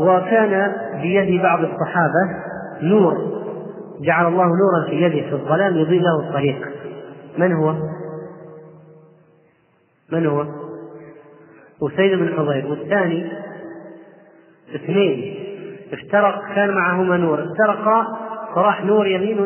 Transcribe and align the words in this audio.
وكان 0.00 0.72
بيد 1.02 1.42
بعض 1.42 1.58
الصحابة 1.58 2.44
نور. 2.82 3.40
جعل 4.00 4.26
الله 4.26 4.44
نورا 4.44 4.90
في 4.90 5.02
يده 5.02 5.28
في 5.28 5.32
الظلام 5.32 5.76
يضيء 5.76 6.00
له 6.00 6.28
الطريق. 6.28 6.68
من 7.38 7.52
هو؟ 7.52 7.74
من 10.12 10.26
هو؟ 10.26 10.46
أسيد 11.82 12.18
بن 12.18 12.34
حضير. 12.36 12.66
والثاني؟ 12.66 13.32
اثنين. 14.74 15.34
افترق 15.92 16.54
كان 16.54 16.70
معهما 16.70 17.16
نور. 17.16 17.44
افترقا 17.44 18.06
فراح 18.54 18.84
نور 18.84 19.06
يمين 19.06 19.36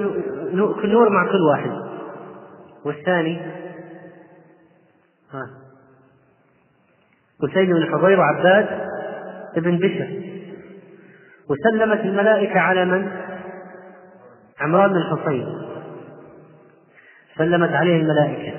كل 0.52 0.93
نور 0.93 1.09
مع 1.09 1.25
كل 1.25 1.41
واحد. 1.50 1.71
والثاني؟ 2.84 3.41
ها. 5.32 5.50
أسيد 7.45 7.68
بن 7.68 7.93
حضير 7.93 8.21
وعباد 8.21 8.66
بن 9.57 9.79
بشر. 9.79 10.34
وسلمت 11.51 12.01
الملائكة 12.01 12.61
على 12.61 12.84
من؟ 12.84 13.11
عمران 14.61 14.91
بن 14.91 14.97
الحصين 14.97 15.65
سلمت 17.39 17.71
عليه 17.71 18.01
الملائكة. 18.02 18.59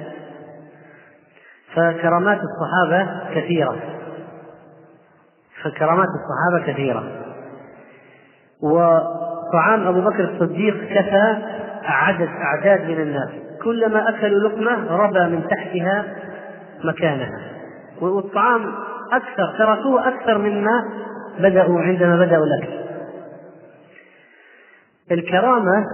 فكرامات 1.73 2.39
الصحابة 2.39 3.29
كثيرة. 3.35 3.75
فكرامات 5.63 6.07
الصحابة 6.07 6.73
كثيرة. 6.73 7.03
وطعام 8.63 9.87
أبو 9.87 10.01
بكر 10.01 10.23
الصديق 10.23 10.75
كفى 10.75 11.37
عدد 11.83 12.29
أعداد 12.29 12.81
من 12.89 13.01
الناس. 13.01 13.29
كلما 13.63 14.09
أكلوا 14.09 14.49
لقمة 14.49 14.97
ربى 14.97 15.35
من 15.35 15.47
تحتها 15.47 16.05
مكانها. 16.83 17.39
والطعام 18.01 18.73
أكثر 19.11 19.55
تركوه 19.57 20.07
أكثر 20.07 20.37
مما 20.37 20.83
بدأوا 21.39 21.81
عندما 21.81 22.25
بدأوا 22.25 22.45
الأكل. 22.45 22.73
الكرامة 25.11 25.85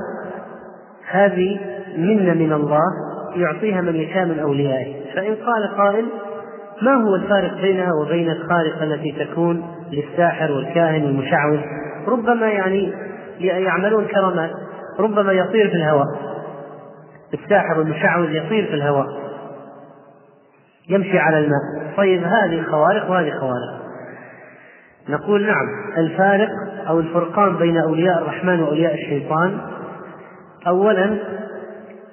هذه 1.10 1.60
منة 1.98 2.34
من 2.34 2.54
الله 2.54 2.92
يعطيها 3.36 3.82
من 3.82 3.96
يشاء 3.96 4.26
من 4.26 4.40
أوليائه. 4.40 5.14
فإن 5.16 5.36
قال 5.36 5.78
قائل 5.78 6.06
ما 6.82 6.94
هو 6.94 7.16
الفارق 7.16 7.54
بينها 7.62 7.94
وبين 7.94 8.30
الخارقة 8.30 8.84
التي 8.84 9.26
تكون 9.26 9.76
للساحر 9.92 10.52
والكاهن 10.52 11.04
والمشعوذ؟ 11.04 11.60
ربما 12.08 12.50
يعني 12.50 12.94
يعملون 13.40 14.06
كرامات 14.06 14.52
ربما 15.00 15.32
يطير 15.32 15.70
في 15.70 15.76
الهواء. 15.76 16.08
الساحر 17.34 17.80
والمشعوذ 17.80 18.32
يطير 18.32 18.66
في 18.66 18.74
الهواء. 18.74 19.08
يمشي 20.90 21.20
على 21.20 21.38
الماء. 21.40 21.94
طيب 21.98 22.24
هذه 22.24 22.64
خوارق 22.72 23.12
وهذه 23.12 23.32
خوارق. 23.40 23.81
نقول 25.12 25.48
نعم 25.48 25.68
الفارق 25.98 26.50
أو 26.88 27.00
الفرقان 27.00 27.58
بين 27.58 27.78
أولياء 27.78 28.22
الرحمن 28.22 28.60
وأولياء 28.60 28.94
الشيطان. 28.94 29.58
اولا 30.68 31.18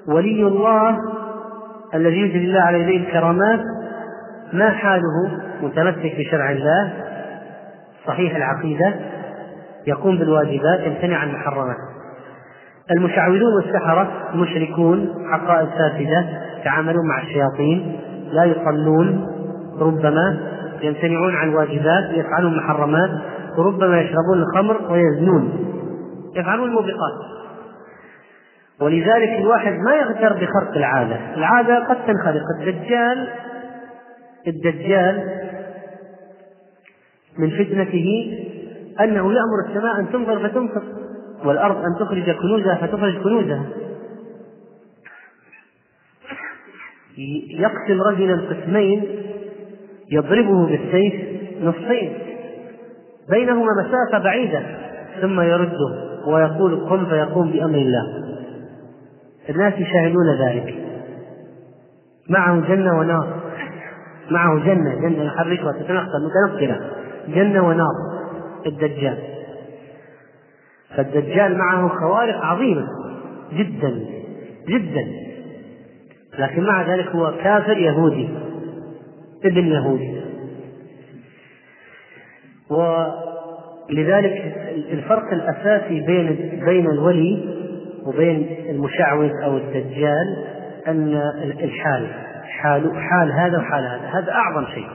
ولي 0.08 0.42
الله 0.42 0.98
الذي 1.94 2.20
يجري 2.20 2.44
الله 2.44 2.60
على 2.60 2.80
يديه 2.80 3.08
الكرامات 3.08 3.60
ما 4.52 4.70
حاله 4.70 5.40
متمسك 5.62 6.16
بشرع 6.18 6.50
الله. 6.50 6.92
صحيح 8.06 8.36
العقيدة 8.36 8.94
يقوم 9.86 10.18
بالواجبات 10.18 10.80
يمتنع 10.80 11.16
عن 11.16 11.28
المحرمات 11.28 11.77
المشعوذون 12.90 13.55
والسحرة 13.56 14.08
مشركون 14.34 15.14
عقائد 15.30 15.68
فاسدة 15.68 16.27
يتعاملون 16.60 17.08
مع 17.08 17.22
الشياطين 17.22 18.00
لا 18.33 18.44
يصلون 18.44 19.27
ربما 19.80 20.38
يمتنعون 20.82 21.34
عن 21.36 21.48
الواجبات 21.48 22.10
يفعلون 22.10 22.56
محرمات 22.56 23.10
وربما 23.58 24.00
يشربون 24.00 24.42
الخمر 24.42 24.92
ويزنون. 24.92 25.64
يفعلون 26.36 26.68
الموبقات. 26.68 27.14
ولذلك 28.80 29.28
الواحد 29.38 29.72
ما 29.72 29.94
يغتر 29.94 30.33
بخرق 30.33 30.77
العادة. 30.77 31.34
العادة 31.34 31.84
قد 31.88 31.96
تنخرق. 32.06 32.42
الدجال 32.61 33.28
الدجال 34.46 35.38
من 37.38 37.50
فتنته 37.50 38.38
أنه 39.00 39.33
يأمر 39.33 39.68
السماء 39.68 40.00
أن 40.00 40.12
تمطر 40.12 40.48
فتمطر 40.48 40.83
والأرض 41.44 41.77
أن 41.77 41.94
تخرج 42.00 42.30
كنوزها 42.30 42.74
فتخرج 42.74 43.22
كنوزها. 43.22 43.67
يقسم 47.48 48.02
رجلا 48.02 48.40
قسمين 48.50 49.05
يضربه 50.11 50.67
بالسيف 50.67 51.14
نصفين 51.63 52.13
بينهما 53.30 53.69
مسافة 53.85 54.24
بعيدة 54.24 54.63
ثم 55.20 55.41
يرده 55.41 56.08
ويقول 56.27 56.77
قم 56.77 57.07
فيقوم 57.07 57.51
بأمر 57.51 57.79
الله. 57.79 58.24
الناس 59.51 59.74
يشاهدون 59.74 60.35
ذلك. 60.41 60.74
معه 62.29 62.61
جنة 62.61 62.98
ونار. 62.98 63.29
معه 64.30 64.58
جنة 64.64 64.95
جنة 64.95 65.24
يحركها 65.24 65.73
تتنقل 65.73 66.27
متنقلة. 66.27 66.80
جنة 67.29 67.68
ونار. 67.68 67.95
الدجال. 68.67 69.18
فالدجال 70.97 71.58
معه 71.58 71.89
خوارق 71.89 72.45
عظيمة 72.45 72.86
جدا 73.52 74.01
جدا. 74.68 75.07
لكن 76.39 76.63
مع 76.63 76.95
ذلك 76.95 77.07
هو 77.07 77.33
كافر 77.42 77.79
يهودي. 77.79 78.29
ابن 79.44 79.66
يهودي 79.66 80.20
ولذلك 82.70 84.56
الفرق 84.92 85.32
الأساسي 85.32 86.00
بين 86.00 86.60
بين 86.64 86.90
الولي 86.90 87.58
وبين 88.06 88.56
المشعوذ 88.68 89.30
أو 89.44 89.56
الدجال 89.56 90.44
أن 90.86 91.14
الحال 91.64 92.08
حال 92.48 92.96
حال 92.96 93.32
هذا 93.32 93.58
وحال 93.58 93.84
هذا. 93.84 94.20
هذا 94.20 94.32
أعظم 94.32 94.66
شيء. 94.74 94.88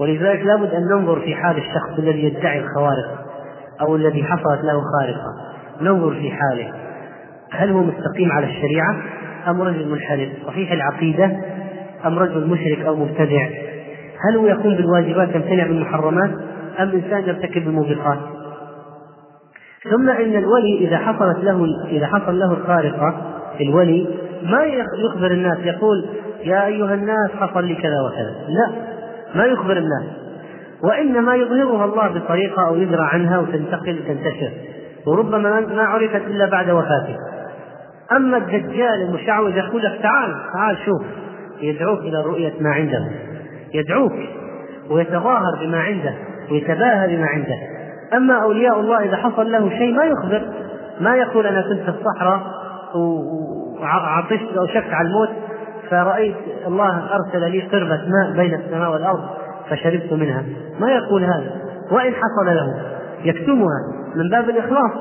ولذلك 0.00 0.40
لابد 0.40 0.74
أن 0.74 0.82
ننظر 0.82 1.20
في 1.20 1.34
حال 1.34 1.56
الشخص 1.56 1.98
الذي 1.98 2.24
يدعي 2.24 2.58
الخوارق 2.58 3.26
أو 3.80 3.96
الذي 3.96 4.24
حصلت 4.24 4.64
له 4.64 4.80
خارقة. 4.80 5.34
ننظر 5.80 6.14
في 6.14 6.30
حاله. 6.30 6.72
هل 7.50 7.70
هو 7.70 7.82
مستقيم 7.82 8.32
على 8.32 8.46
الشريعة 8.46 9.02
أم 9.48 9.62
رجل 9.62 9.88
منحرف؟ 9.88 10.28
صحيح 10.46 10.72
العقيدة 10.72 11.36
أم 12.06 12.18
رجل 12.18 12.46
مشرك 12.46 12.86
أو 12.86 12.96
مبتدع؟ 12.96 13.48
هل 14.28 14.36
هو 14.36 14.46
يقوم 14.46 14.74
بالواجبات 14.74 15.34
يمتنع 15.34 15.66
بالمحرمات؟ 15.66 16.30
أم 16.80 16.90
إنسان 16.90 17.22
يرتكب 17.22 17.68
الموبقات؟ 17.68 18.18
ثم 19.90 20.10
إن 20.10 20.36
الولي 20.36 20.78
إذا 20.78 20.98
حصلت 20.98 21.44
له 21.44 21.66
إذا 21.88 22.06
حصل 22.06 22.38
له 22.38 22.52
الخارقة 22.52 23.14
الولي 23.60 24.08
ما 24.42 24.64
يخبر 25.04 25.30
الناس 25.30 25.58
يقول 25.58 26.08
يا 26.44 26.66
أيها 26.66 26.94
الناس 26.94 27.30
حصل 27.40 27.64
لي 27.64 27.74
كذا 27.74 28.02
وكذا. 28.06 28.34
لا 28.48 28.70
ما 29.34 29.44
يخبر 29.44 29.76
الناس. 29.76 30.04
وإنما 30.82 31.34
يظهرها 31.34 31.84
الله 31.84 32.08
بطريقة 32.08 32.68
أو 32.68 32.76
يدرى 32.76 33.02
عنها 33.02 33.38
وتنتقل 33.38 33.98
وتنتشر 33.98 34.50
وربما 35.06 35.60
ما 35.60 35.82
عرفت 35.82 36.26
إلا 36.26 36.46
بعد 36.46 36.70
وفاته. 36.70 37.16
أما 38.12 38.36
الدجال 38.36 39.02
المشعوذ 39.08 39.56
يقول 39.56 39.82
لك 39.82 40.00
تعال 40.02 40.34
تعال 40.54 40.76
شوف. 40.84 41.02
يدعوك 41.60 42.00
إلى 42.00 42.22
رؤية 42.22 42.52
ما 42.60 42.70
عنده. 42.70 43.08
يدعوك 43.74 44.12
ويتظاهر 44.90 45.58
بما 45.60 45.78
عنده 45.78 46.14
ويتباهى 46.50 47.16
بما 47.16 47.26
عنده. 47.26 47.58
أما 48.14 48.42
أولياء 48.42 48.80
الله 48.80 49.04
إذا 49.04 49.16
حصل 49.16 49.52
له 49.52 49.68
شيء 49.68 49.94
ما 49.94 50.04
يخبر. 50.04 50.48
ما 51.00 51.16
يقول 51.16 51.46
أنا 51.46 51.62
كنت 51.62 51.80
في 51.80 51.88
الصحراء 51.88 52.40
وعطشت 53.80 54.56
أو 54.58 54.66
شكت 54.66 54.92
على 54.92 55.08
الموت 55.08 55.28
فرأيت 55.90 56.36
الله 56.66 57.08
أرسل 57.14 57.50
لي 57.50 57.60
قربة 57.60 58.00
ماء 58.08 58.36
بين 58.36 58.54
السماء 58.54 58.92
والأرض 58.92 59.24
فشربت 59.70 60.12
منها. 60.12 60.44
ما 60.80 60.90
يقول 60.90 61.24
هذا. 61.24 61.52
وإن 61.90 62.12
حصل 62.12 62.46
له 62.46 62.82
يكتمها 63.24 63.80
من 64.14 64.28
باب 64.30 64.50
الإخلاص. 64.50 64.92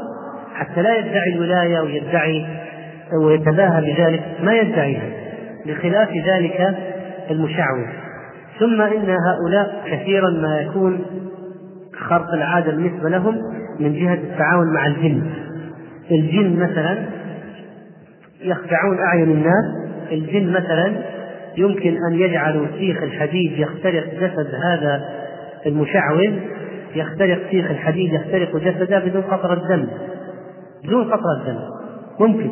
حتى 0.53 0.81
لا 0.81 0.97
يدعي 0.97 1.33
الولاية 1.33 1.79
ويدعي 1.79 2.45
ويتباهى 3.23 3.81
بذلك. 3.81 4.23
ما 4.43 4.53
يدعيها 4.53 5.26
بخلاف 5.65 6.09
ذلك 6.09 6.77
المشعوذ. 7.31 7.85
ثم 8.59 8.81
إن 8.81 9.09
هؤلاء 9.09 9.83
كثيرا 9.91 10.29
ما 10.29 10.61
يكون 10.61 11.05
خرق 11.99 12.33
العادة 12.33 12.71
بالنسبة 12.71 13.09
لهم 13.09 13.35
من 13.79 13.93
جهة 13.93 14.13
التعاون 14.13 14.73
مع 14.73 14.87
الجن. 14.87 15.21
الجن 16.11 16.59
مثلا 16.59 16.97
يخدعون 18.41 18.99
أعين 18.99 19.31
الناس. 19.31 19.87
الجن 20.11 20.49
مثلا 20.49 20.93
يمكن 21.57 21.97
أن 22.09 22.13
يجعلوا 22.13 22.67
سيخ 22.77 23.03
الحديد 23.03 23.51
يخترق 23.59 24.05
جسد 24.13 24.55
هذا 24.63 25.09
المشعوذ 25.65 26.33
يخترق 26.95 27.39
سيخ 27.51 27.71
الحديد 27.71 28.13
يخترق 28.13 28.57
جسده 28.57 28.99
بدون 28.99 29.21
قطرة 29.21 29.67
دم. 29.69 29.87
بدون 30.83 31.03
قطرة 31.03 31.43
دم. 31.45 31.59
ممكن. 32.19 32.51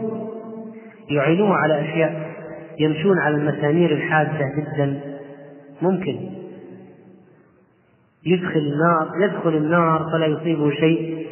يعينوه 1.10 1.56
على 1.56 1.82
أشياء. 1.82 2.35
يمشون 2.80 3.20
على 3.20 3.36
المسامير 3.36 3.92
الحادة 3.92 4.52
جدا. 4.58 5.00
ممكن. 5.82 6.16
يدخل 8.26 8.60
النار 8.60 9.10
يدخل 9.22 9.58
النار 9.58 10.10
فلا 10.12 10.26
يصيبه 10.26 10.72
شيء. 10.72 11.28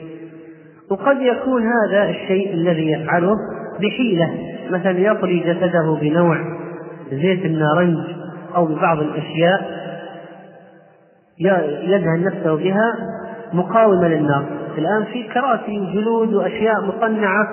وقد 0.89 1.17
يكون 1.21 1.61
هذا 1.61 2.09
الشيء 2.09 2.53
الذي 2.53 2.91
يفعله 2.91 3.35
بحيلة. 3.79 4.33
مثلا 4.69 4.99
يطلي 4.99 5.39
جسده 5.39 5.97
بنوع 6.01 6.37
زيت 7.11 7.45
النارنج 7.45 7.97
أو 8.55 8.65
ببعض 8.65 8.99
الأشياء 8.99 9.83
يدهن 11.83 12.23
نفسه 12.23 12.55
بها 12.55 12.93
مقاومة 13.53 14.07
للنار. 14.07 14.45
الآن 14.77 15.05
في 15.05 15.23
كراسي 15.23 15.79
وجلود 15.79 16.33
وأشياء 16.33 16.85
مصنعة 16.85 17.47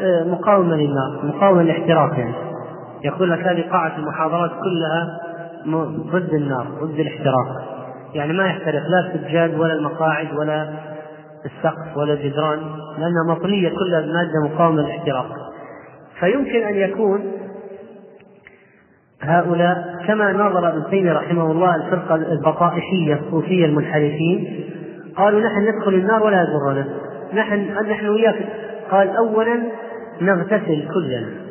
آه، 0.00 0.24
مقاومة 0.24 0.76
للنار 0.76 1.20
مقاومة 1.24 1.62
للاحتراق 1.62 2.18
يعني. 2.18 2.34
يقول 3.04 3.30
لك 3.30 3.38
هذه 3.38 3.64
قاعة 3.70 3.96
المحاضرات 3.96 4.50
كلها 4.50 5.20
ضد 6.12 6.34
النار 6.34 6.66
ضد 6.82 7.00
الاحتراق. 7.00 7.74
يعني 8.14 8.32
ما 8.32 8.46
يحترق 8.46 8.82
لا 8.88 9.00
السجاد 9.00 9.54
ولا 9.54 9.72
المقاعد 9.72 10.36
ولا 10.36 10.68
السقف 11.44 11.96
ولا 11.96 12.12
الجدران 12.12 12.58
لأنها 12.98 13.24
مطلية 13.28 13.68
كلها 13.68 14.00
بمادة 14.00 14.54
مقاومة 14.54 14.82
للاحتراق. 14.82 15.26
فيمكن 16.20 16.62
أن 16.62 16.74
يكون 16.74 17.32
هؤلاء 19.20 20.04
كما 20.06 20.32
نظر 20.32 20.68
ابن 20.68 20.90
تيمية 20.90 21.12
رحمه 21.12 21.50
الله 21.50 21.74
الفرقة 21.74 22.14
البطائحية 22.14 23.14
الصوفية 23.14 23.66
المنحرفين 23.66 24.64
قالوا 25.16 25.40
نحن 25.40 25.76
ندخل 25.76 25.94
النار 25.94 26.22
ولا 26.22 26.42
يضرنا. 26.42 26.86
نحن 27.34 27.88
نحن 27.90 28.08
وياك. 28.08 28.48
قال 28.90 29.16
أولا 29.16 29.62
نغتسل 30.20 30.88
كلنا. 30.94 31.43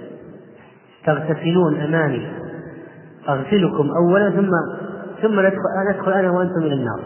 تغتسلون 1.06 1.82
أمامي. 1.82 2.28
أغسلكم 3.30 3.90
أولا 3.92 4.30
ثم 4.30 4.52
ثم 5.22 5.40
ندخل 5.40 5.92
ندخل 5.92 6.12
أنا 6.12 6.32
وأنتم 6.32 6.60
إلى 6.62 6.74
النار. 6.74 7.00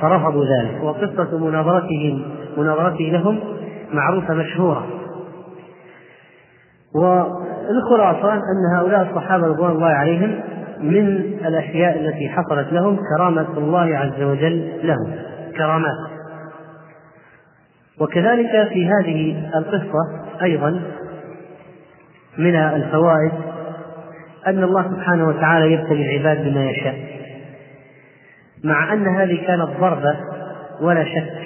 فرفضوا 0.00 0.44
ذلك. 0.44 0.82
وقصة 0.82 1.38
مناظرتهم 1.38 2.22
مناظرته 2.56 3.04
لهم 3.04 3.40
معروفة 3.92 4.34
مشهورة. 4.34 4.86
والخلاصة 6.94 8.34
أن 8.34 8.76
هؤلاء 8.76 9.10
الصحابة 9.10 9.46
رضوان 9.46 9.70
الله 9.70 9.86
عليهم 9.86 10.40
من 10.80 11.06
الأشياء 11.46 12.00
التي 12.00 12.28
حصلت 12.28 12.72
لهم 12.72 12.98
كرامة 13.16 13.58
الله 13.58 13.96
عز 13.98 14.22
وجل 14.22 14.72
لهم. 14.82 15.14
كرامات. 15.56 16.12
وكذلك 18.00 18.68
في 18.68 18.86
هذه 18.86 19.50
القصة 19.56 19.98
أيضا 20.42 20.82
من 22.38 22.54
الفوائد 22.54 23.32
أن 24.46 24.64
الله 24.64 24.82
سبحانه 24.82 25.28
وتعالى 25.28 25.72
يبتلي 25.72 26.16
العباد 26.16 26.44
بما 26.44 26.70
يشاء 26.70 26.94
مع 28.64 28.92
أن 28.92 29.06
هذه 29.08 29.46
كانت 29.46 29.68
ضربة 29.80 30.16
ولا 30.80 31.04
شك 31.04 31.42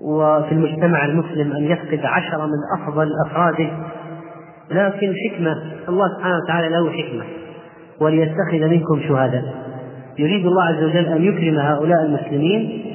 وفي 0.00 0.52
المجتمع 0.52 1.04
المسلم 1.04 1.52
أن 1.52 1.64
يفقد 1.64 2.00
عشرة 2.04 2.46
من 2.46 2.80
أفضل 2.80 3.08
أفراده 3.26 3.70
لكن 4.70 5.14
حكمة 5.28 5.52
الله 5.88 6.16
سبحانه 6.16 6.36
وتعالى 6.44 6.68
له 6.68 6.90
حكمة 6.90 7.24
وليتخذ 8.00 8.68
منكم 8.68 9.00
شهداء. 9.08 9.54
يريد 10.18 10.46
الله 10.46 10.64
عز 10.64 10.82
وجل 10.82 11.06
أن 11.06 11.22
يكرم 11.22 11.58
هؤلاء 11.58 12.02
المسلمين 12.02 12.87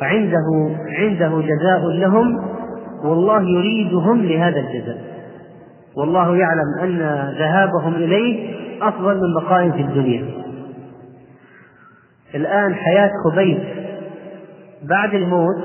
عنده 0.00 0.76
عنده 0.88 1.40
جزاء 1.40 1.86
لهم 1.88 2.50
والله 3.04 3.42
يريدهم 3.42 4.22
لهذا 4.22 4.60
الجزاء. 4.60 4.98
والله 5.96 6.36
يعلم 6.36 6.78
أن 6.82 6.98
ذهابهم 7.38 7.94
إليه 7.94 8.54
أفضل 8.82 9.14
من 9.14 9.34
بقائهم 9.34 9.72
في 9.72 9.82
الدنيا. 9.82 10.24
الآن 12.34 12.74
حياة 12.74 13.10
خبيب 13.24 13.58
بعد 14.82 15.14
الموت 15.14 15.64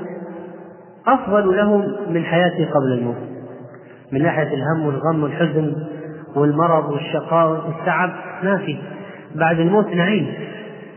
أفضل 1.06 1.56
لهم 1.56 1.92
من 2.10 2.24
حياته 2.24 2.70
قبل 2.70 2.92
الموت. 2.92 3.16
من 4.12 4.22
ناحية 4.22 4.54
الهم 4.54 4.86
والغم 4.86 5.22
والحزن 5.22 5.74
والمرض 6.36 6.90
والشقاء 6.90 7.50
والتعب 7.50 8.10
ما 8.42 8.56
في. 8.56 8.78
بعد 9.34 9.58
الموت 9.58 9.86
نعيم. 9.86 10.26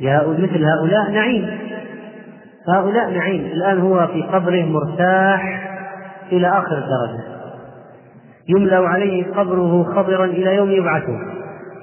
مثل 0.01 0.63
هؤلاء 0.63 1.11
نعيم. 1.11 1.68
هؤلاء 2.73 3.09
نعيم. 3.09 3.45
الآن 3.45 3.79
هو 3.79 4.07
في 4.07 4.21
قبره 4.21 4.61
مرتاح 4.61 5.69
إلى 6.31 6.47
آخر 6.47 6.77
الدرجة 6.77 7.23
يملأ 8.49 8.89
عليه 8.89 9.25
قبره 9.33 9.83
خضرا 9.83 10.25
إلى 10.25 10.55
يوم 10.55 10.71
يبعثه. 10.71 11.19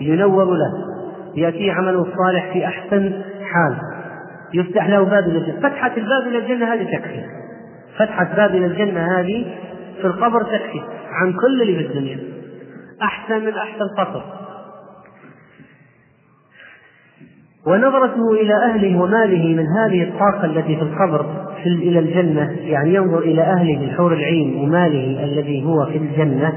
ينور 0.01 0.45
له. 0.45 0.73
يأتيه 1.35 1.73
عمله 1.73 2.01
الصالح 2.03 2.53
في 2.53 2.67
أحسن 2.67 3.13
حال. 3.53 3.77
يفتح 4.55 4.89
له 4.89 5.05
باب 5.05 5.25
إلى 5.25 5.39
الجنة. 5.39 5.61
فتحة 5.61 5.93
الباب 5.97 6.27
إلى 6.27 6.39
الجنة 6.39 6.75
هذه 6.75 6.97
تكفي. 6.97 7.25
فتحة 7.99 8.37
باب 8.37 8.51
إلى 8.51 8.67
الجنة 8.67 9.19
هذه 9.19 9.47
في 10.01 10.07
القبر 10.07 10.43
تكفي. 10.43 10.81
عن 11.11 11.33
كل 11.33 11.63
اللي 11.63 11.75
في 11.77 11.87
الدنيا. 11.87 12.19
أحسن 13.03 13.41
من 13.45 13.53
أحسن 13.53 13.89
قصر. 13.99 14.23
ونظرته 17.67 18.33
إلى 18.33 18.55
أهله 18.55 19.01
وماله 19.01 19.45
من 19.57 19.67
هذه 19.67 20.03
الطاقة 20.03 20.45
التي 20.45 20.77
في 20.77 20.83
القبر 20.83 21.27
في 21.63 21.69
إلى 21.69 21.99
الجنة 21.99 22.57
يعني 22.61 22.95
ينظر 22.95 23.19
إلى 23.19 23.43
أهله 23.43 23.85
الحور 23.85 24.13
العين 24.13 24.57
وماله 24.57 25.25
الذي 25.25 25.65
هو 25.65 25.87
في 25.87 25.99
الجنة 25.99 26.53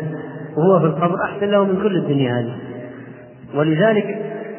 وهو 0.58 0.80
في 0.80 0.86
القبر 0.86 1.16
أحسن 1.24 1.46
له 1.46 1.64
من 1.64 1.82
كل 1.84 1.98
الدنيا 1.98 2.40
هذه. 2.40 2.56
ولذلك 3.56 4.18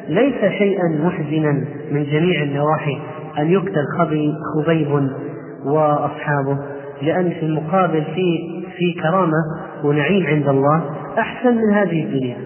ليس 0.09 0.51
شيئا 0.57 0.83
محزنا 1.03 1.51
من 1.91 2.03
جميع 2.03 2.43
النواحي 2.43 2.97
أن 3.39 3.51
يقتل 3.51 3.83
خبيب 4.55 5.09
وأصحابه 5.65 6.57
لأن 7.01 7.29
في 7.29 7.45
المقابل 7.45 8.03
في 8.15 8.61
في 8.77 9.01
كرامة 9.01 9.43
ونعيم 9.83 10.25
عند 10.25 10.47
الله 10.47 10.83
أحسن 11.17 11.55
من 11.55 11.73
هذه 11.73 12.03
الدنيا. 12.03 12.37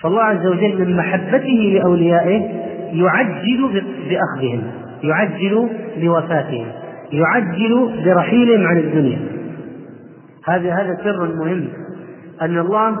فالله 0.00 0.22
عز 0.22 0.46
وجل 0.46 0.78
من 0.78 0.96
محبته 0.96 1.78
لأوليائه 1.78 2.63
يعجل 2.94 3.82
بأخذهم 4.08 4.62
يعجل 5.02 5.68
بوفاتهم 5.96 6.66
يعجل 7.12 8.02
برحيلهم 8.04 8.66
عن 8.66 8.78
الدنيا. 8.78 9.18
هذا 10.46 10.72
هذا 10.72 10.98
سر 11.04 11.26
مهم. 11.26 11.68
أن 12.42 12.58
الله 12.58 12.96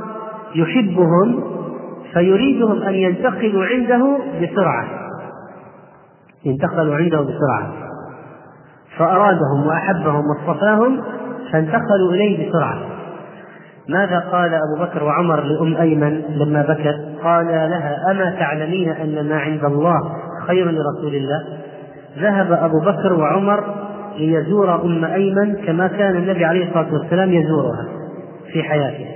يحبهم 0.54 1.44
فيريدهم 2.12 2.82
أن 2.82 2.94
ينتقلوا 2.94 3.64
عنده 3.64 4.18
بسرعة. 4.42 4.86
ينتقلوا 6.44 6.94
عنده 6.94 7.20
بسرعة. 7.20 7.72
فأرادهم 8.98 9.66
وأحبهم 9.66 10.22
واصطفاهم 10.26 11.00
فانتقلوا 11.52 12.12
إليه 12.12 12.48
بسرعة. 12.48 12.93
ماذا 13.88 14.18
قال 14.18 14.54
أبو 14.54 14.84
بكر 14.84 15.04
وعمر 15.04 15.40
لأم 15.40 15.76
أيمن 15.76 16.22
لما 16.28 16.62
بكت؟ 16.62 17.24
قال 17.24 17.46
لها 17.46 18.10
أما 18.10 18.36
تعلمين 18.38 18.88
أن 18.88 19.28
ما 19.28 19.36
عند 19.36 19.64
الله 19.64 20.12
خير 20.46 20.70
لرسول 20.70 21.14
الله؟ 21.14 21.44
ذهب 22.18 22.52
أبو 22.52 22.80
بكر 22.80 23.12
وعمر 23.12 23.64
ليزور 24.18 24.84
أم 24.84 25.04
أيمن 25.04 25.54
كما 25.66 25.86
كان 25.86 26.16
النبي 26.16 26.44
عليه 26.44 26.68
الصلاة 26.68 26.92
والسلام 26.92 27.32
يزورها 27.32 27.86
في 28.52 28.62
حياته. 28.62 29.06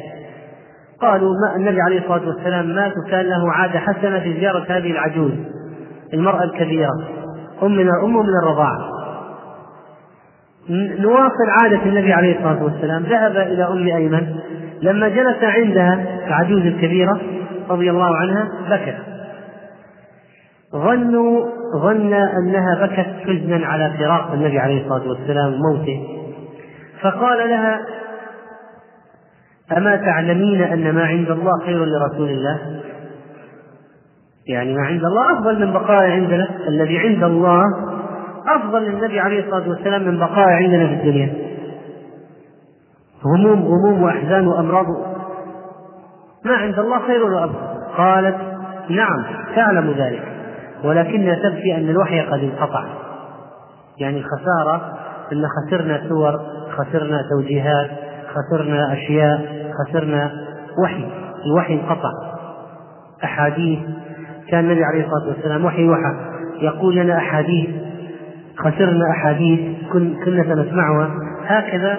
قالوا 1.01 1.35
ما 1.35 1.57
النبي 1.57 1.81
عليه 1.81 1.99
الصلاة 1.99 2.29
والسلام 2.29 2.67
مات 2.67 2.93
وكان 3.07 3.27
له 3.27 3.53
عادة 3.53 3.79
حسنة 3.79 4.21
في 4.21 4.41
زيارة 4.41 4.67
هذه 4.69 4.91
العجوز 4.91 5.33
المرأة 6.15 6.45
الكبيرة 6.45 6.91
أم 7.63 7.77
من 7.77 7.89
الرضاعة. 8.43 8.89
نواصل 11.01 11.51
عادة 11.59 11.83
النبي 11.83 12.13
عليه 12.13 12.37
الصلاة 12.37 12.65
والسلام. 12.65 13.03
ذهب 13.03 13.37
إلى 13.37 13.65
أم 13.65 13.87
أيمن 13.97 14.38
لما 14.83 15.09
جلس 15.09 15.43
عندها 15.43 16.07
العجوز 16.27 16.67
الكبيرة 16.67 17.21
رضي 17.71 17.91
الله 17.91 18.17
عنها 18.17 18.49
بكت. 18.71 18.97
ظنوا 20.73 21.47
ظن 21.77 22.13
أنها 22.13 22.87
بكت 22.87 23.27
حزنا 23.27 23.67
على 23.67 23.93
فراق 23.99 24.33
النبي 24.33 24.59
عليه 24.59 24.83
الصلاة 24.83 25.09
والسلام 25.09 25.53
وموته. 25.55 26.07
فقال 27.03 27.51
لها 27.51 27.81
أما 29.77 29.97
تعلمين 29.97 30.63
أن 30.63 30.95
ما 30.95 31.05
عند 31.05 31.31
الله 31.31 31.53
خير 31.67 31.85
لرسول 31.85 32.29
الله؟ 32.29 32.59
يعني 34.47 34.75
ما 34.75 34.83
عند 34.83 35.05
الله 35.05 35.33
أفضل 35.33 35.67
من 35.67 35.73
بقاء 35.73 36.11
عندنا. 36.11 36.49
الذي 36.69 36.99
عند 36.99 37.23
الله 37.25 37.63
أفضل 38.47 38.83
للنبي 38.83 39.21
عليه 39.21 39.45
الصلاة 39.45 39.69
والسلام 39.69 40.03
من 40.03 40.19
بقاء 40.19 40.49
عندنا 40.49 40.87
في 40.87 40.95
الدنيا. 40.95 41.35
هموم 43.25 43.63
غموم 43.63 44.03
وأحزان 44.03 44.47
وأمراض. 44.47 44.87
ما 46.45 46.57
عند 46.57 46.79
الله 46.79 47.07
خير 47.07 47.25
وأفضل 47.25 47.55
قالت 47.97 48.37
نعم 48.91 49.25
تعلم 49.57 49.91
ذلك. 49.91 50.23
ولكنها 50.85 51.35
تبكي 51.35 51.77
أن 51.77 51.89
الوحي 51.89 52.21
قد 52.21 52.39
انقطع. 52.39 52.85
يعني 53.99 54.19
الخسارة 54.19 54.99
أن 55.33 55.43
خسرنا 55.49 56.09
سور 56.09 56.41
خسرنا 56.77 57.23
توجيهات 57.31 57.91
خسرنا 58.29 58.93
أشياء 58.93 59.69
خسرنا 59.79 60.31
وحي. 60.85 61.09
الوحي 61.47 61.75
انقطع. 61.75 62.11
أحاديث 63.25 63.79
كان 64.49 64.65
النبي 64.65 64.85
عليه 64.85 65.07
الصلاة 65.07 65.29
والسلام 65.29 65.65
وحي 65.65 65.89
وحى. 65.89 66.15
يقول 66.61 66.97
لنا 66.97 67.19
أحاديث 67.19 67.71
خسرنا 68.59 69.11
أحاديث 69.11 69.61
كنا 69.93 70.45
سنسمعها. 70.45 71.11
هكذا 71.47 71.99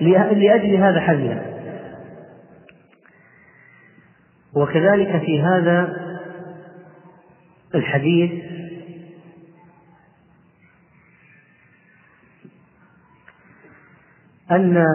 لأجل 0.00 0.76
هذا 0.76 1.00
حزنا 1.00 1.42
وكذلك 4.54 5.20
في 5.24 5.42
هذا 5.42 5.96
الحديث 7.74 8.32
أن 14.50 14.74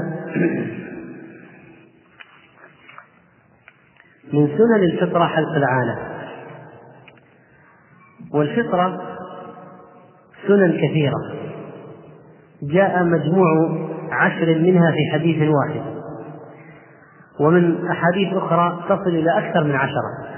من 4.34 4.48
سنن 4.48 4.84
الفطرة 4.84 5.28
حلق 5.28 5.50
العانة 5.50 6.18
والفطرة 8.32 9.18
سنن 10.48 10.72
كثيرة. 10.72 11.38
جاء 12.62 13.04
مجموع 13.04 13.88
عشر 14.12 14.60
منها 14.60 14.92
في 14.92 15.12
حديث 15.14 15.50
واحد. 15.50 15.82
ومن 17.40 17.88
أحاديث 17.88 18.34
أخرى 18.34 18.80
تصل 18.90 19.10
إلى 19.10 19.38
أكثر 19.38 19.64
من 19.64 19.76
عشرة. 19.76 20.38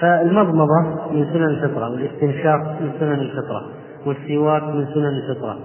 فالمضمضة 0.00 1.12
من 1.12 1.26
سنن 1.32 1.44
الفطرة 1.44 1.90
والاستنشاق 1.90 2.80
من 2.80 2.92
سنن 3.00 3.12
الفطرة 3.12 3.62
والسواك 4.06 4.62
من 4.62 4.86
سنن 4.94 5.06
الفطرة 5.06 5.58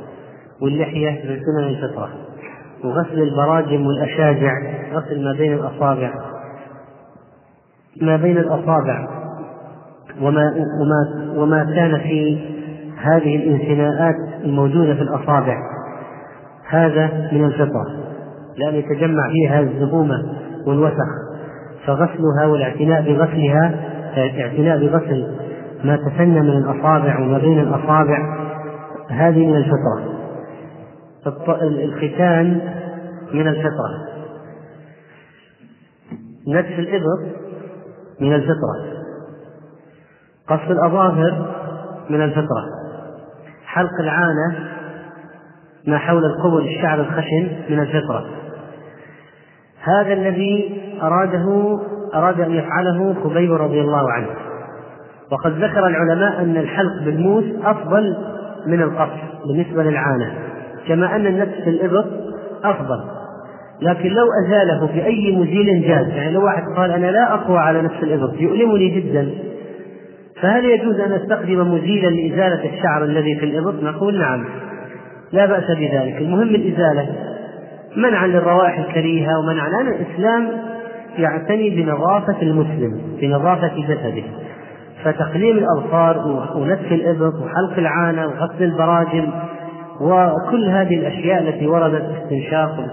واللحية 0.61 1.09
من 1.09 1.39
سنن 1.39 1.67
الفطرة 1.67 2.09
وغسل 2.83 3.21
البراجم 3.21 3.85
والأشاجع 3.85 4.53
غسل 4.93 5.23
ما 5.23 5.33
بين 5.33 5.53
الأصابع 5.53 6.13
ما 8.01 8.15
بين 8.15 8.37
الأصابع 8.37 9.07
وما 10.21 10.53
وما 10.81 11.31
وما 11.41 11.63
كان 11.63 11.99
في 11.99 12.39
هذه 12.97 13.35
الانثناءات 13.35 14.15
الموجودة 14.43 14.95
في 14.95 15.01
الأصابع. 15.01 15.57
هذا 16.69 17.29
من 17.31 17.45
الفطرة 17.45 18.07
لأن 18.57 18.75
يتجمع 18.75 19.29
فيها 19.31 19.59
الزبومة 19.59 20.33
والوسخ. 20.65 21.27
فغسلها 21.85 22.45
والاعتناء 22.45 23.01
بغسلها 23.01 23.73
الاعتناء 24.17 24.77
بغسل 24.79 25.27
ما 25.83 25.95
تسنى 25.95 26.41
من 26.41 26.57
الأصابع 26.57 27.19
وما 27.19 27.37
بين 27.37 27.59
الأصابع 27.59 28.37
هذه 29.09 29.47
من 29.47 29.55
الفطرة. 29.55 30.17
الختان 31.61 32.61
من 33.33 33.47
الفطرة. 33.47 34.07
نتف 36.47 36.79
الإبط 36.79 37.19
من 38.21 38.33
الفطرة. 38.33 38.97
قص 40.47 40.69
الأظافر 40.69 41.55
من 42.09 42.21
الفطرة. 42.21 42.65
حلق 43.65 44.01
العانة 44.01 44.76
ما 45.87 45.97
حول 45.97 46.25
القبل 46.25 46.67
الشعر 46.67 46.99
الخشن 46.99 47.47
من 47.69 47.79
الفطرة. 47.79 48.25
هذا 49.83 50.13
الذي 50.13 50.81
أراده 51.03 51.79
أراد 52.15 52.41
أن 52.41 52.51
يفعله 52.51 53.15
خبيب 53.23 53.53
رضي 53.53 53.81
الله 53.81 54.11
عنه. 54.11 54.27
وقد 55.31 55.51
ذكر 55.51 55.87
العلماء 55.87 56.41
أن 56.41 56.57
الحلق 56.57 57.03
بالموس 57.05 57.45
أفضل 57.63 58.17
من 58.67 58.81
القص 58.81 59.19
بالنسبة 59.47 59.83
للعانة 59.83 60.33
كما 60.87 61.15
أن 61.15 61.27
النفس 61.27 61.53
في 61.63 61.69
الإبط 61.69 62.05
أفضل. 62.63 63.17
لكن 63.81 64.09
لو 64.09 64.25
أزاله 64.45 64.85
بأي 64.85 65.35
مزيل 65.35 65.87
جاز 65.87 66.07
يعني 66.07 66.31
لو 66.31 66.45
واحد 66.45 66.63
قال 66.77 66.91
أنا 66.91 67.11
لا 67.11 67.33
أقوى 67.33 67.57
على 67.57 67.81
نفس 67.81 68.03
الإبط 68.03 68.33
يؤلمني 68.39 68.89
جدا 68.89 69.31
فهل 70.41 70.65
يجوز 70.65 70.99
أن 70.99 71.11
أستخدم 71.11 71.73
مزيلا 71.73 72.07
لإزالة 72.07 72.73
الشعر 72.73 73.03
الذي 73.03 73.35
في 73.35 73.45
الإبط؟ 73.45 73.83
نقول 73.83 74.19
نعم. 74.19 74.45
لا 75.31 75.45
بأس 75.45 75.71
بذلك. 75.77 76.17
المهم 76.17 76.55
الإزالة. 76.55 77.15
منعا 77.95 78.27
للروائح 78.27 78.79
الكريهة 78.79 79.39
ومنعا 79.39 79.69
لأن 79.69 79.87
الإسلام 79.87 80.51
يعتني 81.17 81.69
بنظافة 81.69 82.41
المسلم 82.41 83.01
بنظافة 83.21 83.71
جسده. 83.87 84.23
فتقليم 85.03 85.57
الأظفار 85.57 86.17
ونتف 86.55 86.91
الإبط 86.91 87.33
وحلق 87.33 87.77
العانة 87.77 88.27
وغسل 88.27 88.63
البراجم 88.63 89.29
وكل 90.01 90.69
هذه 90.69 90.95
الأشياء 90.95 91.41
التي 91.41 91.67
وردت 91.67 92.15
استنشاق 92.23 92.85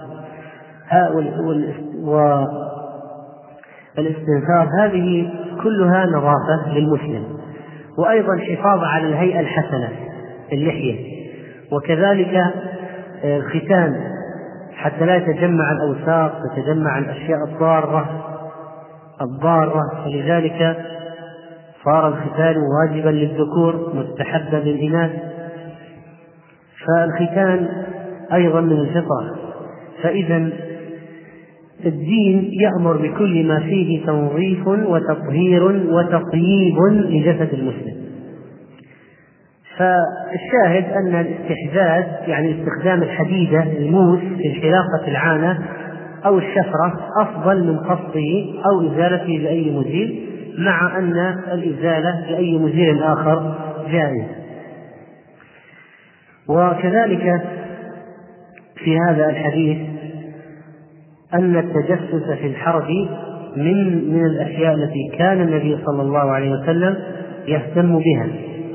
والاستنثار 3.96 4.68
هذه 4.80 5.30
كلها 5.62 6.06
نظافة 6.06 6.72
للمسلم. 6.72 7.24
وأيضا 7.98 8.36
حفاظ 8.36 8.84
على 8.84 9.08
الهيئة 9.08 9.40
الحسنة 9.40 9.88
اللحية. 10.52 11.13
وكذلك 11.76 12.34
آه، 13.24 13.36
الختان. 13.36 14.14
حتى 14.74 15.06
لا 15.06 15.16
يتجمع 15.16 15.72
الأوساخ 15.72 16.32
تتجمع 16.42 16.98
الأشياء 16.98 17.44
الضارة 17.44 18.24
الضارة. 19.20 20.04
فلذلك 20.04 20.76
صار 21.84 22.08
الختان 22.08 22.54
واجبا 22.56 23.08
للذكور 23.08 23.92
مستحبا 23.94 24.56
للإناث. 24.56 25.10
فالختان 26.86 27.68
أيضا 28.32 28.60
من 28.60 28.78
الفطرة 28.80 29.34
فإذا 30.02 30.50
الدين 31.86 32.50
يأمر 32.52 32.96
بكل 32.96 33.46
ما 33.46 33.60
فيه 33.60 34.06
تنظيف 34.06 34.66
وتطهير 34.66 35.64
وتطييب 35.64 36.76
لجسد 36.92 37.54
المسلم. 37.54 38.03
فالشاهد 39.78 40.92
أن 40.92 41.20
الاستحداث 41.20 42.28
يعني 42.28 42.60
استخدام 42.60 43.02
الحديدة 43.02 43.62
الموس 43.62 44.20
في 44.20 44.46
انحلاقة 44.46 45.08
العانة 45.08 45.58
أو 46.26 46.38
الشفرة 46.38 47.00
أفضل 47.20 47.64
من 47.64 47.78
قصه 47.78 48.54
أو 48.66 48.92
إزالته 48.92 49.38
بأي 49.38 49.70
مزيل 49.70 50.28
مع 50.58 50.98
أن 50.98 51.18
الإزالة 51.52 52.24
بأي 52.28 52.58
مزيل 52.58 53.02
آخر 53.02 53.54
جائز. 53.90 54.24
وكذلك 56.48 57.42
في 58.76 58.98
هذا 58.98 59.30
الحديث 59.30 59.78
أن 61.34 61.56
التجسس 61.56 62.30
في 62.40 62.46
الحرب 62.46 62.88
من 63.56 64.08
من 64.14 64.26
الأشياء 64.26 64.74
التي 64.74 65.16
كان 65.18 65.40
النبي 65.40 65.78
صلى 65.86 66.02
الله 66.02 66.30
عليه 66.30 66.50
وسلم 66.50 66.96
يهتم 67.46 67.98
بها. 67.98 68.26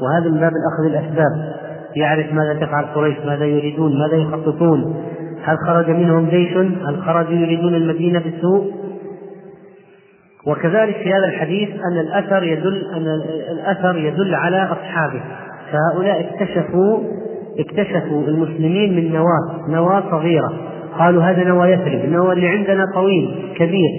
وهذا 0.01 0.29
من 0.29 0.39
باب 0.39 0.51
الأخذ 0.51 0.85
الأسباب 0.85 1.59
يعرف 1.95 2.33
ماذا 2.33 2.53
تفعل 2.65 2.85
قريش 2.85 3.17
ماذا 3.25 3.45
يريدون 3.45 3.99
ماذا 3.99 4.15
يخططون. 4.15 4.95
هل 5.43 5.57
خرج 5.67 5.89
منهم 5.89 6.29
جيش؟ 6.29 6.57
هل 6.57 7.01
خرجوا 7.05 7.33
يريدون 7.33 7.75
المدينة 7.75 8.19
بالسوء؟ 8.19 8.71
وكذلك 10.47 10.95
في 10.95 11.13
هذا 11.13 11.25
الحديث 11.25 11.69
أن 11.69 11.99
الأثر 11.99 12.43
يدل 12.43 12.83
أن 12.95 13.07
الأثر 13.51 13.97
يدل 13.97 14.35
على 14.35 14.63
أصحابه. 14.63 15.21
فهؤلاء 15.71 16.29
اكتشفوا 16.29 16.99
اكتشفوا 17.59 18.27
المسلمين 18.27 18.95
من 18.95 19.13
نواة 19.13 19.69
نواة 19.69 20.03
صغيرة. 20.11 20.53
قالوا 20.99 21.23
هذا 21.23 21.43
نوى 21.43 21.67
يثرب 21.67 22.05
النوى 22.05 22.33
اللي 22.33 22.47
عندنا 22.47 22.85
طويل 22.95 23.53
كبير 23.55 23.89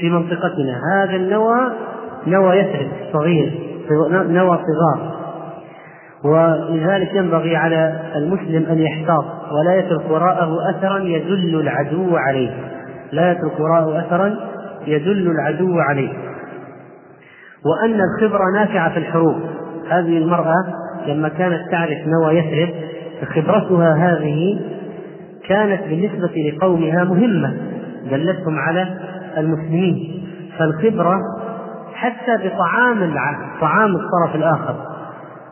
في 0.00 0.10
منطقتنا. 0.10 0.80
هذا 0.94 1.16
النوى 1.16 1.72
نوى 2.26 2.56
يثرب 2.56 2.88
صغير 3.12 3.52
نوى 4.10 4.58
صغار. 4.58 5.21
ولذلك 6.24 7.14
ينبغي 7.14 7.56
على 7.56 8.00
المسلم 8.16 8.66
أن 8.70 8.78
يحتاط 8.78 9.24
ولا 9.52 9.74
يترك 9.78 10.10
وراءه 10.10 10.56
أثرا 10.70 10.98
يدل 10.98 11.60
العدو 11.60 12.16
عليه. 12.16 12.50
لا 13.12 13.32
يترك 13.32 13.60
وراءه 13.60 14.06
أثرا 14.06 14.36
يدل 14.86 15.30
العدو 15.30 15.80
عليه. 15.80 16.12
وأن 17.64 18.00
الخبرة 18.00 18.44
نافعة 18.54 18.92
في 18.92 18.98
الحروب 18.98 19.36
هذه 19.90 20.18
المرأة 20.18 20.64
لما 21.06 21.28
كانت 21.28 21.70
تعرف 21.70 21.98
نوى 22.06 22.38
يثرب 22.38 22.74
خبرتها 23.34 23.94
هذه 23.94 24.60
كانت 25.48 25.82
بالنسبة 25.82 26.50
لقومها 26.50 27.04
مهمة 27.04 27.56
دلتهم 28.10 28.58
على 28.58 28.88
المسلمين. 29.38 30.24
فالخبرة 30.58 31.18
حتى 31.94 32.36
بطعام 32.44 33.14
طعام 33.60 33.96
الطرف 33.96 34.34
الآخر. 34.34 34.91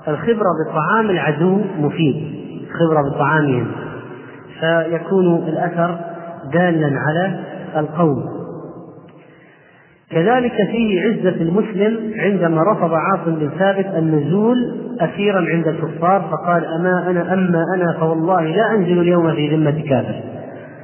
الخبرة 0.09 0.49
بطعام 0.67 1.11
العدو 1.11 1.61
مفيد. 1.79 2.41
خبرة 2.73 3.11
بطعامهم 3.11 3.67
فيكون 4.61 5.37
الأثر 5.49 5.99
دالا 6.53 6.91
على 6.99 7.41
القوم. 7.77 8.41
كذلك 10.11 10.53
فيه 10.71 11.03
عزة 11.03 11.43
المسلم 11.43 12.13
عندما 12.19 12.63
رفض 12.63 12.93
عاصم 12.95 13.35
بن 13.35 13.51
ثابت 13.59 13.87
النزول 13.97 14.57
أسيرا 15.01 15.41
عند 15.49 15.69
الكفار 15.69 16.21
فقال 16.31 16.65
أما 16.65 17.11
أنا 17.11 17.35
أما 17.35 17.65
أنا 17.77 17.97
فوالله 18.01 18.45
لا 18.45 18.75
أنزل 18.75 19.01
اليوم 19.01 19.35
في 19.35 19.57
ذمة 19.57 19.83
كافر. 19.89 20.21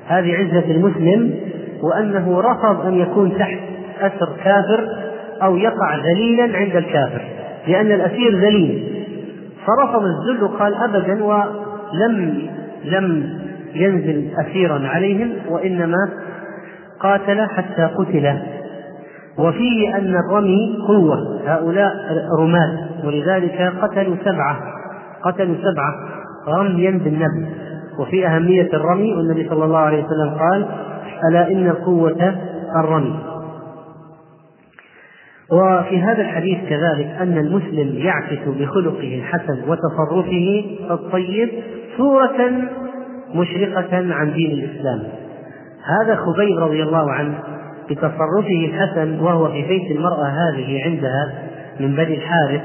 هذه 0.06 0.36
عزة 0.36 0.70
المسلم 0.70 1.34
وأنه 1.82 2.40
رفض 2.40 2.86
أن 2.86 2.94
يكون 2.94 3.38
تحت 3.38 3.58
أسر 4.00 4.28
كافر 4.44 4.88
أو 5.42 5.56
يقع 5.56 5.96
ذليلا 5.96 6.58
عند 6.58 6.76
الكافر 6.76 7.22
لأن 7.68 7.92
الأسير 7.92 8.38
ذليل. 8.38 8.95
فرفض 9.66 10.02
الذل 10.04 10.44
وقال 10.44 10.74
أبدا 10.74 11.24
ولم 11.24 12.48
لم 12.84 13.36
ينزل 13.74 14.30
أسيرا 14.38 14.88
عليهم 14.88 15.32
وإنما 15.48 16.08
قاتل 17.00 17.46
حتى 17.46 17.82
قتل. 17.82 18.38
وفيه 19.38 19.96
أن 19.96 20.14
الرمي 20.16 20.78
قوة 20.88 21.40
هؤلاء 21.46 21.92
رماة 22.40 22.78
ولذلك 23.04 23.72
قتلوا 23.82 24.16
سبعة 24.24 24.56
قتلوا 25.24 25.54
سبعة 25.54 25.94
رميا 26.48 26.90
بالنبل 26.90 27.46
وفي 27.98 28.26
أهمية 28.26 28.68
الرمي 28.74 29.14
والنبي 29.14 29.48
صلى 29.48 29.64
الله 29.64 29.78
عليه 29.78 30.04
وسلم 30.04 30.38
قال 30.38 30.66
ألا 31.30 31.52
إن 31.52 31.66
القوة 31.68 32.34
الرمي؟ 32.76 33.16
وفي 35.52 36.02
هذا 36.02 36.22
الحديث 36.22 36.58
كذلك 36.68 37.06
أن 37.20 37.38
المسلم 37.38 37.98
يعكس 37.98 38.48
بخلقه 38.48 39.14
الحسن 39.18 39.58
وتصرفه 39.68 40.64
الطيب 40.90 41.48
صورة 41.96 42.50
مشرقة 43.34 44.14
عن 44.14 44.32
دين 44.32 44.50
الإسلام. 44.50 45.02
هذا 45.84 46.16
خبيب 46.16 46.58
رضي 46.58 46.82
الله 46.82 47.12
عنه 47.12 47.38
بتصرفه 47.90 48.70
الحسن 48.70 49.20
وهو 49.20 49.48
في 49.48 49.62
بيت 49.62 49.90
المرأة 49.90 50.26
هذه 50.26 50.84
عندها 50.84 51.32
من 51.80 51.96
بني 51.96 52.16
الحارث 52.16 52.62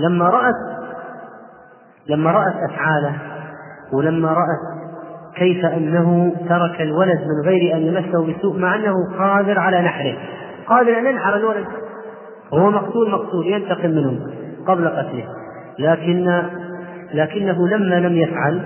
لما 0.00 0.28
رأت 0.28 0.54
لما 2.08 2.30
رأت 2.30 2.54
أفعاله 2.70 3.12
ولما 3.92 4.28
رأت 4.28 4.78
كيف 5.36 5.64
أنه 5.64 6.32
ترك 6.48 6.80
الولد 6.80 7.20
من 7.20 7.48
غير 7.48 7.76
أن 7.76 7.86
يمسه 7.86 8.26
بسوء 8.26 8.58
مع 8.58 8.74
أنه 8.74 8.94
قادر 9.18 9.58
على 9.58 9.82
نحره. 9.82 10.16
قادر 10.68 10.98
أن 10.98 11.06
ينحر 11.06 11.36
الولد 11.36 11.66
وهو 12.52 12.70
مقتول 12.70 13.10
مقتول 13.10 13.46
ينتقم 13.46 13.90
منه 13.90 14.20
قبل 14.66 14.88
قتله. 14.88 15.24
لكن 15.78 16.42
لكنه 17.14 17.68
لما 17.68 17.94
لم 17.94 18.16
يفعل 18.16 18.62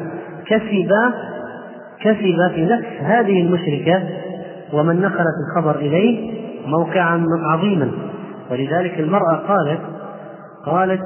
كسب 0.46 0.92
كسب 2.00 2.50
في 2.54 2.64
نفس 2.64 2.86
هذه 3.00 3.40
المشركة 3.40 4.02
ومن 4.72 5.00
نقلت 5.00 5.34
الخبر 5.48 5.76
إليه 5.76 6.32
موقعا 6.66 7.26
عظيما. 7.50 7.90
ولذلك 8.50 9.00
المرأة 9.00 9.36
قالت 9.36 9.80
قالت 10.66 11.02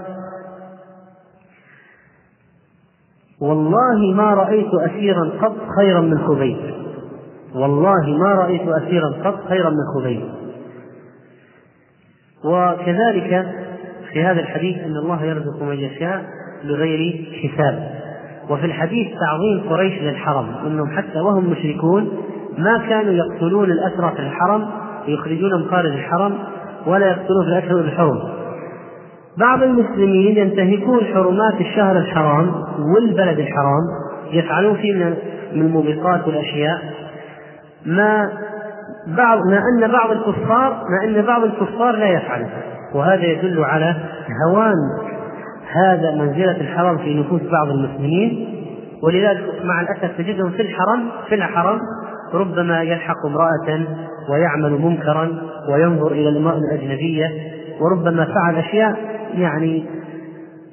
والله 3.40 4.14
ما 4.14 4.34
رأيت 4.34 4.74
أسيرا 4.74 5.30
قط 5.42 5.56
خيرا 5.78 6.00
من 6.00 6.18
خبيب. 6.18 6.56
والله 7.54 8.16
ما 8.18 8.32
رأيت 8.32 8.68
أسيرا 8.68 9.08
قط 9.24 9.48
خيرا 9.48 9.70
من 9.70 9.84
خبيب. 9.94 10.22
وكذلك 12.46 13.46
في 14.12 14.24
هذا 14.24 14.40
الحديث 14.40 14.78
أن 14.78 14.96
الله 14.96 15.24
يرزق 15.24 15.62
من 15.62 15.76
يشاء 15.76 16.24
بغير 16.64 17.24
حساب. 17.42 17.90
وفي 18.50 18.66
الحديث 18.66 19.08
تعظيم 19.20 19.70
قريش 19.70 20.02
للحرم 20.02 20.46
أنهم 20.66 20.96
حتى 20.96 21.20
وهم 21.20 21.50
مشركون 21.50 22.08
ما 22.58 22.78
كانوا 22.88 23.12
يقتلون 23.12 23.70
الأسرى 23.70 24.12
في 24.16 24.22
الحرم 24.22 24.68
ويخرجونهم 25.08 25.64
خارج 25.70 25.90
الحرم 25.90 26.38
ولا 26.86 27.06
يقتلون 27.06 27.44
في 27.44 27.50
الأشهر 27.50 27.80
الحرم. 27.80 28.18
بعض 29.38 29.62
المسلمين 29.62 30.36
ينتهكون 30.36 31.04
حرمات 31.04 31.60
الشهر 31.60 31.98
الحرام 31.98 32.54
والبلد 32.94 33.38
الحرام 33.38 33.82
يفعلون 34.32 34.76
فيه 34.76 34.94
من 34.94 35.16
الموبقات 35.52 36.26
والأشياء 36.26 36.82
ما 37.86 38.28
بعض 39.06 39.38
ما 39.38 39.58
أن 39.58 39.92
بعض 39.92 40.10
الكفار 40.10 40.84
ما 40.90 41.08
أن 41.08 41.22
بعض 41.22 41.44
الكفار 41.44 41.96
لا 41.96 42.06
يفعل 42.06 42.46
وهذا 42.94 43.24
يدل 43.24 43.64
على 43.64 43.96
هوان 44.46 44.74
هذا 45.72 46.10
منزلة 46.10 46.60
الحرم 46.60 46.98
في 46.98 47.20
نفوس 47.20 47.42
بعض 47.42 47.68
المسلمين. 47.68 48.52
ولذلك 49.02 49.44
مع 49.64 49.80
الأسف 49.80 50.16
تجدهم 50.18 50.50
في 50.50 50.62
الحرم 50.62 51.08
في 51.28 51.34
الحرم 51.34 51.78
ربما 52.34 52.82
يلحق 52.82 53.26
امرأة 53.26 53.86
ويعمل 54.30 54.72
منكرا 54.72 55.28
وينظر 55.68 56.12
إلى 56.12 56.28
المرأة 56.28 56.58
الأجنبية. 56.58 57.30
وربما 57.80 58.24
فعل 58.24 58.56
أشياء 58.56 58.96
يعني 59.34 59.84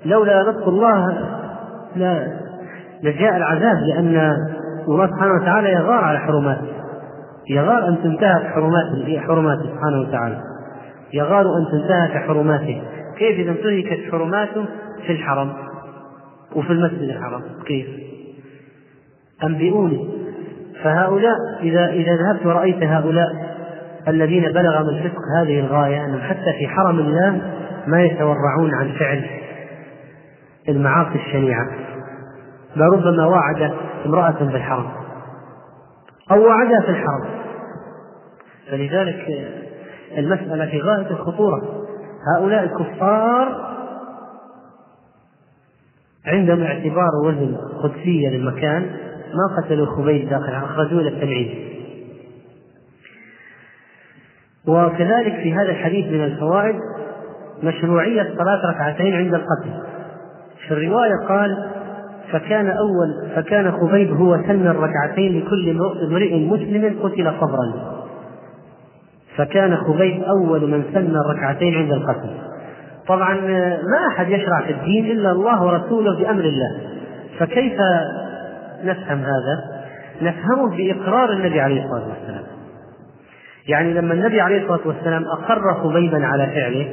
لولا 0.06 0.44
لطف 0.44 0.68
الله 0.68 1.18
لا 1.96 2.28
لجاء 3.04 3.38
العذاب 3.38 3.78
لأن 3.78 4.32
الله 4.88 5.08
سبحانه 5.08 5.34
وتعالى 5.42 5.70
يغار 5.72 6.04
على 6.04 6.20
حرماته. 6.20 6.83
يغار 7.50 7.88
أن 7.88 8.04
تنتهك 8.04 8.44
حرماته 8.54 9.20
حرماته 9.20 9.62
سبحانه 9.62 10.02
وتعالى. 10.02 10.42
يغار 11.14 11.46
أن 11.46 11.66
تنتهك 11.72 12.28
حرماته. 12.28 12.82
كيف 13.18 13.40
إذا 13.40 13.52
انتهكت 13.52 14.12
حرماته؟ 14.12 14.66
في 15.08 15.14
الحرم. 15.14 15.54
وفي 16.56 16.74
المسجد 16.74 17.02
الحرام. 17.02 17.42
كيف؟ 17.66 17.88
أنبئوني. 19.44 20.10
فهؤلاء 20.84 21.36
إذا 21.62 21.90
إذا 21.90 22.16
ذهبت 22.16 22.46
ورأيت 22.46 22.84
هؤلاء 22.84 23.30
الذين 24.08 24.44
بلغ 24.44 24.84
من 24.84 24.90
الفسق 24.90 25.22
هذه 25.42 25.60
الغاية 25.60 26.06
أنهم 26.06 26.22
حتى 26.22 26.54
في 26.60 26.68
حرم 26.68 27.00
الله 27.00 27.42
ما 27.88 28.04
يتورعون 28.04 28.74
عن 28.74 28.92
فعل 29.00 29.26
المعاصي 30.70 31.16
الشنيعة. 31.16 31.68
لربما 32.76 33.26
وعد 33.26 33.72
امرأة 34.06 34.32
في 34.32 34.56
الحرم 34.56 35.03
أو 36.32 36.46
وعدها 36.46 36.82
في 36.82 36.90
الحرم. 36.90 37.44
فلذلك 38.72 39.52
المسألة 40.18 40.66
في 40.66 40.82
غاية 40.82 41.12
الخطورة. 41.12 41.86
هؤلاء 42.38 42.64
الكفار 42.64 43.74
عندهم 46.26 46.64
اعتبار 46.64 47.10
وزن 47.26 47.58
قدسية 47.84 48.30
للمكان. 48.30 48.82
ما 49.34 49.62
قتلوا 49.62 49.86
خبيب 49.86 50.30
داخل 50.30 50.54
أخرجوه 50.54 51.02
إلى 51.02 51.10
التبعيد. 51.10 51.74
وكذلك 54.68 55.34
في 55.44 55.54
هذا 55.54 55.70
الحديث 55.70 56.06
من 56.06 56.24
الفوائد 56.24 56.76
مشروعية 57.64 58.24
صلاة 58.24 58.72
ركعتين 58.72 59.14
عند 59.16 59.34
القتل. 59.34 59.84
في 60.68 60.74
الرواية 60.74 61.28
قال 61.28 61.72
فكان 62.34 62.68
أول 62.68 63.36
فكان 63.36 63.72
خبيب 63.72 64.14
هو 64.14 64.38
سن 64.48 64.68
الركعتين 64.68 65.40
لكل 65.40 65.70
امرئ 66.08 66.40
مسلم 66.40 67.00
قتل 67.04 67.34
صبرا 67.42 67.94
فكان 69.38 69.78
خبيب 69.78 70.24
أول 70.24 70.70
من 70.72 70.84
سن 70.94 71.16
الركعتين 71.16 71.76
عند 71.76 71.92
القتل. 71.92 72.30
طبعا 73.08 73.34
ما 73.92 74.08
أحد 74.08 74.30
يشرع 74.30 74.62
في 74.62 74.72
الدين 74.72 75.06
إلا 75.06 75.32
الله 75.32 75.64
ورسوله 75.64 76.18
بأمر 76.18 76.44
الله. 76.44 76.78
فكيف 77.40 77.74
نفهم 78.84 79.20
هذا؟ 79.20 79.84
نفهمه 80.22 80.78
بإقرار 80.78 81.32
النبي 81.32 81.62
عليه 81.62 81.84
الصلاة 81.84 82.08
والسلام. 82.08 82.44
يعني 83.68 83.94
لما 83.94 84.14
النبي 84.14 84.42
عليه 84.42 84.62
الصلاة 84.62 84.88
والسلام 84.88 85.24
أقر 85.26 85.74
خبيبا 85.74 86.26
على 86.26 86.46
فعله 86.46 86.90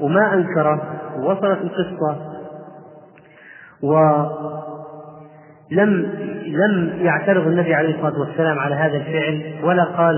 وما 0.00 0.34
أنكره 0.34 0.82
ووصلت 1.18 1.58
القصة 1.60 2.16
ولم 3.82 4.63
لم 5.74 6.90
يعترض 7.00 7.46
النبي 7.46 7.74
عليه 7.74 7.94
الصلاة 7.94 8.20
والسلام 8.20 8.58
على 8.58 8.74
هذا 8.74 8.96
الفعل 8.96 9.42
ولا 9.62 9.84
قال 9.84 10.14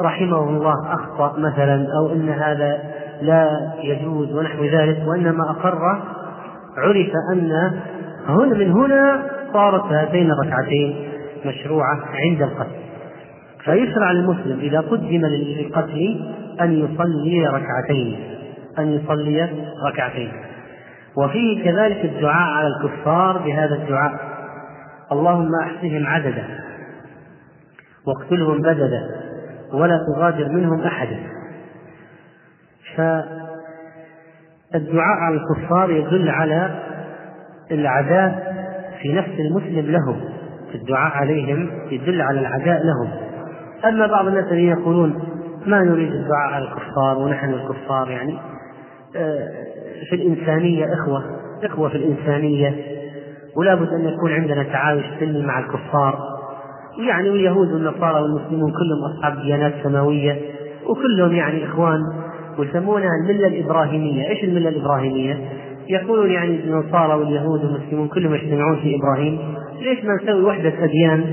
رحمه 0.00 0.48
الله 0.48 0.94
أخطأ 0.94 1.38
مثلا 1.38 1.86
أو 1.98 2.12
إن 2.12 2.28
هذا 2.28 2.78
لا 3.22 3.72
يجوز 3.82 4.32
ونحو 4.32 4.64
ذلك 4.64 5.02
وإنما 5.06 5.50
أقر 5.50 5.78
عرف 6.76 7.10
أن 7.32 7.52
هنا 8.28 8.54
من 8.54 8.70
هنا 8.70 9.22
صارت 9.52 9.92
هاتين 9.92 10.30
الركعتين 10.30 11.08
مشروعة 11.46 12.00
عند 12.14 12.42
القتل. 12.42 12.78
فيشرع 13.64 14.12
للمسلم 14.12 14.60
إذا 14.60 14.80
قدم 14.80 15.26
للقتل 15.26 16.20
أن 16.60 16.72
يصلي 16.72 17.46
ركعتين 17.46 18.16
أن 18.78 18.92
يصلي 18.92 19.48
ركعتين. 19.86 20.32
وفيه 21.16 21.64
كذلك 21.64 22.04
الدعاء 22.04 22.52
على 22.52 22.66
الكفار 22.68 23.38
بهذا 23.38 23.74
الدعاء. 23.74 24.27
اللهم 25.12 25.50
أحصهم 25.62 26.06
عددا 26.06 26.44
واقتلهم 28.06 28.58
بددا 28.58 29.02
ولا 29.72 29.98
تغادر 30.06 30.48
منهم 30.48 30.80
أحدا. 30.80 31.18
فالدعاء 32.96 35.16
على 35.16 35.36
الكفار 35.36 35.90
يدل 35.90 36.28
على 36.28 36.82
العداء 37.70 38.54
في 39.02 39.12
نفس 39.12 39.30
المسلم 39.40 39.90
لهم 39.90 40.20
الدعاء 40.74 41.12
عليهم 41.12 41.70
يدل 41.90 42.22
على 42.22 42.40
العداء 42.40 42.82
لهم. 42.84 43.10
أما 43.84 44.06
بعض 44.06 44.26
الناس 44.26 44.44
الذين 44.44 44.68
يقولون 44.68 45.22
ما 45.66 45.82
نريد 45.82 46.12
الدعاء 46.12 46.52
على 46.52 46.64
الكفار 46.64 47.18
ونحن 47.18 47.50
الكفار 47.50 48.10
يعني 48.10 48.38
آه، 49.16 49.48
في 50.10 50.16
الإنسانية 50.16 50.86
إخوة 50.94 51.24
إخوة 51.64 51.88
في 51.88 51.96
الإنسانية. 51.96 52.97
ولا 53.58 53.74
بد 53.74 53.88
أن 53.88 54.04
يكون 54.04 54.32
عندنا 54.32 54.62
تعايش 54.62 55.04
سلمي 55.20 55.46
مع 55.46 55.58
الكفار. 55.58 56.18
يعني 57.08 57.30
واليهود 57.30 57.72
والنصارى 57.72 58.20
والمسلمون 58.22 58.72
كلهم 58.72 59.12
أصحاب 59.12 59.42
ديانات 59.42 59.74
سماوية 59.82 60.38
وكلهم 60.86 61.32
يعني 61.32 61.64
إخوان 61.64 62.00
ويسمونها 62.58 63.10
الملة 63.22 63.46
الإبراهيمية. 63.46 64.28
إيش 64.28 64.44
الملة 64.44 64.68
الإبراهيمية؟ 64.68 65.38
يقولون 65.88 66.30
يعني 66.30 66.60
النصارى 66.64 67.14
واليهود 67.14 67.64
والمسلمون 67.64 68.08
كلهم 68.08 68.34
يجتمعون 68.34 68.76
في 68.76 68.96
إبراهيم. 68.96 69.38
ليش 69.80 70.04
ما 70.04 70.14
نسوي 70.22 70.42
وحدة 70.42 70.72
أديان؟ 70.84 71.24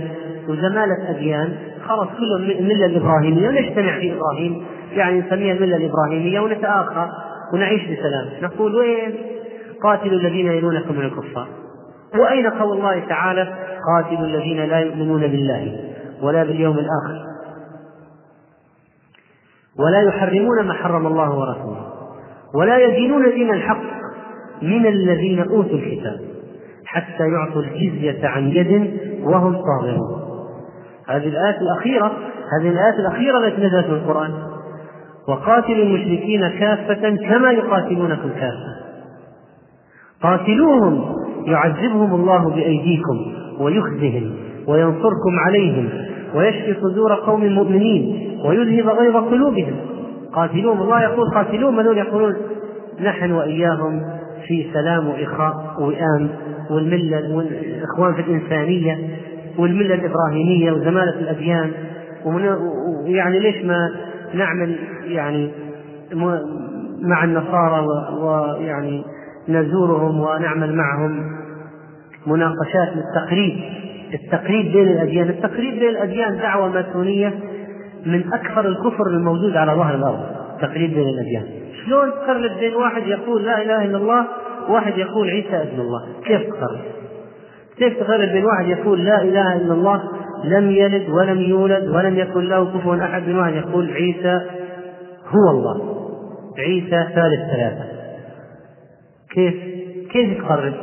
وزمالة 0.49 1.09
أديان. 1.09 1.53
خلاص 1.87 2.07
كلهم 2.07 2.59
الملة 2.59 2.85
الإبراهيمية 2.85 3.47
ونجتمع 3.47 3.99
في 3.99 4.13
إبراهيم. 4.13 4.63
يعني 4.93 5.19
نسميها 5.19 5.53
الملة 5.53 5.77
الإبراهيمية 5.77 6.39
ونتآخى 6.39 7.09
ونعيش 7.53 7.81
بسلام. 7.81 8.25
نقول 8.41 8.75
وين؟ 8.75 9.15
قاتلوا 9.83 10.19
الذين 10.19 10.47
يلونكم 10.47 10.95
من 10.95 11.05
الكفار. 11.05 11.47
وأين 12.13 12.49
قول 12.49 12.77
الله 12.77 12.99
تعالى 12.99 13.55
قاتلوا 13.87 14.27
الذين 14.27 14.65
لا 14.65 14.79
يؤمنون 14.79 15.21
بالله 15.21 15.79
ولا 16.21 16.43
باليوم 16.43 16.77
الآخر 16.77 17.25
ولا 19.79 20.01
يحرمون 20.01 20.67
ما 20.67 20.73
حرم 20.73 21.07
الله 21.07 21.29
ورسوله 21.29 21.93
ولا 22.55 22.77
يدينون 22.77 23.29
دين 23.29 23.53
الحق 23.53 23.83
من 24.61 24.85
الذين 24.85 25.39
أوتوا 25.39 25.77
الكتاب 25.77 26.19
حتى 26.85 27.23
يعطوا 27.23 27.61
الجزية 27.61 28.27
عن 28.27 28.47
يد 28.47 28.99
وهم 29.23 29.53
صاغرون. 29.53 30.25
هذه 31.07 31.27
الآيات 31.27 31.55
الأخيرة 31.61 32.17
هذه 32.59 32.69
الآيات 32.69 32.93
الأخيرة 32.93 33.37
التي 33.37 33.61
نزلت 33.61 33.85
في 33.85 33.91
القرآن. 33.91 34.33
وقاتلوا 35.27 35.85
المشركين 35.85 36.49
كافة 36.59 37.15
كما 37.29 37.51
يقاتلونكم 37.51 38.29
كافة. 38.29 38.75
قاتلوهم 40.23 41.24
يعذبهم 41.45 42.15
الله 42.15 42.49
بأيديكم 42.49 43.33
ويخزهم 43.59 44.31
وينصركم 44.67 45.39
عليهم 45.45 45.89
ويشفي 46.35 46.73
صدور 46.81 47.15
قوم 47.15 47.45
مؤمنين 47.45 48.31
ويذهب 48.45 48.89
غيظ 48.89 49.15
قلوبهم. 49.15 49.75
قاتلوهم 50.33 50.81
الله 50.81 51.01
يقول 51.03 51.29
قاتلوهم 51.35 51.79
هذول 51.79 51.97
يقولون 51.97 52.35
نحن 53.03 53.31
وإياهم 53.31 54.01
في 54.47 54.67
سلام 54.73 55.07
وإخاء 55.07 55.75
ووئام 55.79 56.29
والملة 56.71 57.35
والإخوان 57.35 58.13
في 58.13 58.21
الإنسانية 58.21 58.99
والملة 59.57 59.95
الإبراهيمية 59.95 60.71
وزمالة 60.71 61.19
الأديان. 61.19 61.71
ويعني 62.25 63.39
ليش 63.39 63.65
ما 63.65 63.89
نعمل 64.33 64.75
يعني 65.07 65.51
مع 67.01 67.23
النصارى 67.23 67.85
ويعني 68.21 69.03
نزورهم 69.49 70.19
ونعمل 70.19 70.75
معهم 70.75 71.31
مناقشات 72.27 72.89
للتقريب. 72.95 73.59
التقريب 74.13 74.71
بين 74.71 74.87
الأديان. 74.87 75.29
التقريب 75.29 75.79
بين 75.79 75.89
الأديان 75.89 76.37
دعوة 76.37 76.69
ماسونية 76.69 77.33
من 78.05 78.33
أكثر 78.33 78.67
الكفر 78.67 79.07
الموجود 79.07 79.57
على 79.57 79.71
ظهر 79.71 79.95
الأرض. 79.95 80.25
تقريب 80.61 80.93
بين 80.93 81.07
الأديان. 81.07 81.43
شلون 81.85 82.11
تقرب 82.11 82.59
بين 82.59 82.75
واحد 82.75 83.07
يقول 83.07 83.45
لا 83.45 83.61
إله 83.61 83.85
إلا 83.85 83.97
الله 83.97 84.25
وواحد 84.69 84.97
يقول 84.97 85.29
عيسى 85.29 85.55
ابن 85.55 85.81
الله؟ 85.81 86.05
كيف 86.25 86.41
تقرب؟ 86.41 86.79
كيف 87.77 87.99
تقرب 87.99 88.29
بين 88.29 88.45
واحد 88.45 88.65
يقول 88.65 89.05
لا 89.05 89.21
إله 89.21 89.55
إلا 89.55 89.73
الله؟ 89.73 90.03
لم 90.43 90.71
يلد 90.71 91.09
ولم 91.09 91.39
يولد 91.39 91.87
ولم 91.87 92.15
يكن 92.17 92.39
له 92.39 92.77
كفوا 92.77 92.95
أحد. 92.95 93.27
من 93.27 93.35
واحد 93.35 93.53
يقول 93.53 93.89
عيسى 93.89 94.41
هو 95.27 95.49
الله. 95.51 95.95
عيسى 96.57 97.13
ثالث 97.15 97.51
ثلاثة. 97.51 97.94
كيف؟ 99.35 99.53
كيف 100.11 100.41
تقرب 100.41 100.73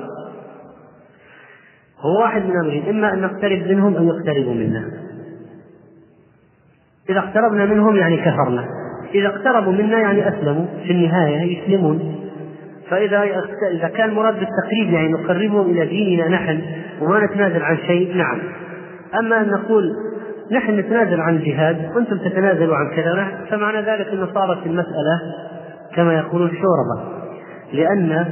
هو 2.01 2.21
واحد 2.21 2.43
من 2.43 2.57
أمرين 2.65 2.89
إما 2.89 3.15
أن 3.15 3.21
نقترب 3.21 3.67
منهم 3.69 3.97
أو 3.97 4.05
يقتربوا 4.05 4.55
منا. 4.55 4.85
إذا 7.11 7.19
اقتربنا 7.19 7.65
منهم 7.65 7.97
يعني 7.97 8.17
كفرنا. 8.17 8.65
إذا 9.15 9.27
اقتربوا 9.27 9.73
منا 9.73 9.99
يعني 9.99 10.29
أسلموا 10.29 10.67
في 10.87 10.93
النهاية 10.93 11.59
يسلمون. 11.59 12.23
فإذا 12.91 13.23
إذا 13.73 13.89
كان 13.89 14.15
مراد 14.15 14.35
بالتقريب 14.35 14.93
يعني 14.93 15.09
نقربهم 15.09 15.71
إلى 15.71 15.87
ديننا 15.87 16.29
نحن 16.29 16.63
وما 17.01 17.25
نتنازل 17.25 17.63
عن 17.63 17.77
شيء 17.77 18.17
نعم. 18.17 18.39
أما 19.21 19.41
أن 19.41 19.51
نقول 19.51 19.85
نحن 20.51 20.79
نتنازل 20.79 21.21
عن 21.21 21.37
الجهاد 21.37 21.91
وأنتم 21.95 22.19
تتنازلوا 22.19 22.77
عن 22.77 22.97
كذا 22.97 23.29
فمعنى 23.51 23.81
ذلك 23.81 24.09
أنه 24.09 24.29
صارت 24.35 24.67
المسألة 24.67 25.21
كما 25.95 26.15
يقولون 26.15 26.51
شوربة. 26.51 27.22
لأن 27.73 28.27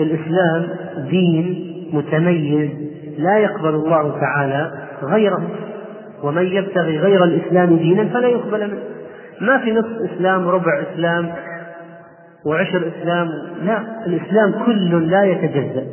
الإسلام 0.00 0.66
دين 1.10 1.70
متميز 1.92 2.70
لا 3.18 3.38
يقبل 3.38 3.74
الله 3.74 4.20
تعالى 4.20 4.72
غيره 5.02 5.42
ومن 6.22 6.42
يبتغي 6.42 6.98
غير 6.98 7.24
الإسلام 7.24 7.76
دينا 7.76 8.04
فلا 8.04 8.28
يقبل 8.28 8.66
منه. 8.66 8.78
ما 9.40 9.58
في 9.58 9.72
نصف 9.72 10.12
إسلام 10.12 10.48
ربع 10.48 10.82
إسلام 10.82 11.32
وعشر 12.46 12.88
إسلام 12.88 13.28
لا 13.64 13.80
الإسلام 14.06 14.54
كل 14.66 15.10
لا 15.10 15.24
يتجزأ. 15.24 15.84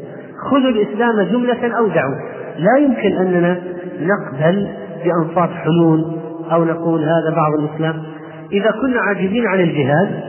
خذوا 0.52 0.70
الإسلام 0.70 1.22
جملة 1.22 1.78
أو 1.78 1.88
دعوة. 1.88 2.20
لا 2.58 2.78
يمكن 2.86 3.18
أننا 3.18 3.62
نقبل 4.02 4.68
بأنصاف 5.04 5.50
حلول 5.50 6.18
أو 6.52 6.64
نقول 6.64 7.02
هذا 7.02 7.36
بعض 7.36 7.52
الإسلام. 7.60 8.04
إذا 8.52 8.72
كنا 8.72 9.02
عاجزين 9.02 9.48
عن 9.48 9.60
الجهاد 9.60 10.20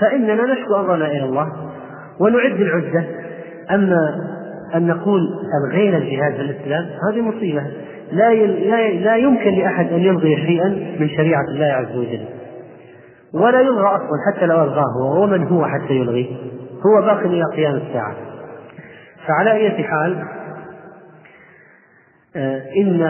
فإننا 0.00 0.52
نشكو 0.52 0.76
أمرنا 0.76 1.06
إلى 1.06 1.24
الله. 1.24 1.46
ونعد 2.20 2.60
العدة 2.60 3.04
أما 3.70 4.30
أن 4.74 4.86
نقول 4.86 5.20
ألغينا 5.64 5.96
الجهاد 5.96 6.34
في 6.34 6.40
الإسلام؟ 6.40 6.86
هذه 7.08 7.20
مصيبة. 7.20 7.62
لا 8.12 8.34
لا 8.90 9.16
يمكن 9.16 9.50
لأحد 9.50 9.92
أن 9.92 10.00
يلغي 10.00 10.36
شيئا 10.36 10.68
من 11.00 11.08
شريعة 11.08 11.44
الله 11.48 11.64
عز 11.64 11.96
وجل. 11.96 12.24
ولا 13.32 13.60
يلغى 13.60 13.86
أصلا 13.88 14.10
حتى 14.26 14.46
لو 14.46 14.62
ألغاه 14.64 14.84
هو 15.02 15.22
ومن 15.22 15.46
هو 15.46 15.66
حتى 15.66 15.92
يلغيه؟ 15.92 16.26
هو 16.86 17.02
باق 17.02 17.18
إلى 17.18 17.44
قيام 17.56 17.74
الساعة. 17.74 18.14
فعلى 19.26 19.52
أي 19.52 19.84
حال 19.84 20.24
آه، 22.36 22.62
إن 22.76 23.02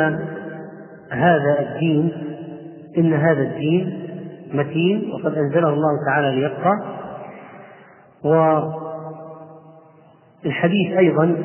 هذا 1.13 1.59
الدين 1.61 2.13
إن 2.99 3.13
هذا 3.13 3.43
الدين 3.43 4.09
متين 4.53 5.13
وقد 5.15 5.35
أنزله 5.35 5.69
الله 5.69 5.91
تعالى 6.07 6.41
ليبقى. 6.41 7.01
والحديث 10.45 10.97
أيضا 10.99 11.37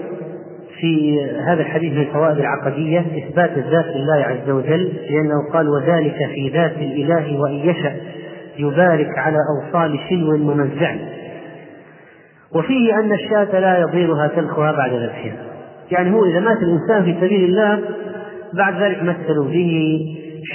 في 0.80 1.24
هذا 1.48 1.62
الحديث 1.62 1.94
من 1.94 2.02
الفوائد 2.02 2.38
العقدية 2.38 3.00
إثبات 3.00 3.58
الذات 3.58 3.86
لله 3.86 4.24
عز 4.24 4.50
وجل 4.50 4.94
لأنه 5.10 5.52
قال 5.54 5.70
وذلك 5.70 6.16
في 6.34 6.50
ذات 6.50 6.78
الإله 6.78 7.40
وإن 7.40 7.54
يشأ 7.54 7.96
يبارك 8.60 9.18
على 9.18 9.38
أوصال 9.56 10.00
شلو 10.10 10.38
ممزع 10.38 10.96
وفيه 12.56 13.00
أن 13.00 13.14
الشاة 13.14 13.60
لا 13.60 13.80
يضيرها 13.80 14.28
تلخها 14.28 14.72
بعد 14.72 14.94
ذبحها. 14.94 15.36
يعني 15.92 16.14
هو 16.14 16.26
إذا 16.26 16.40
مات 16.40 16.58
الإنسان 16.58 17.04
في 17.04 17.16
سبيل 17.22 17.44
الله 17.44 17.80
بعد 18.54 18.82
ذلك 18.82 19.04
مثلوا 19.04 19.46
به 19.46 20.00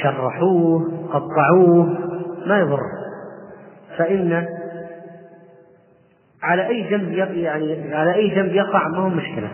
شرحوه 0.02 0.88
قطعوه 1.12 1.98
ما 2.46 2.58
يضر 2.58 2.80
فإن 3.98 4.46
على 6.42 6.66
أي 6.66 6.82
جنب 6.82 7.12
يعني 7.12 7.94
على 7.94 8.14
أي 8.14 8.28
جنب 8.28 8.54
يقع 8.54 8.88
ما 8.88 8.98
هو 8.98 9.08
مشكلة. 9.08 9.48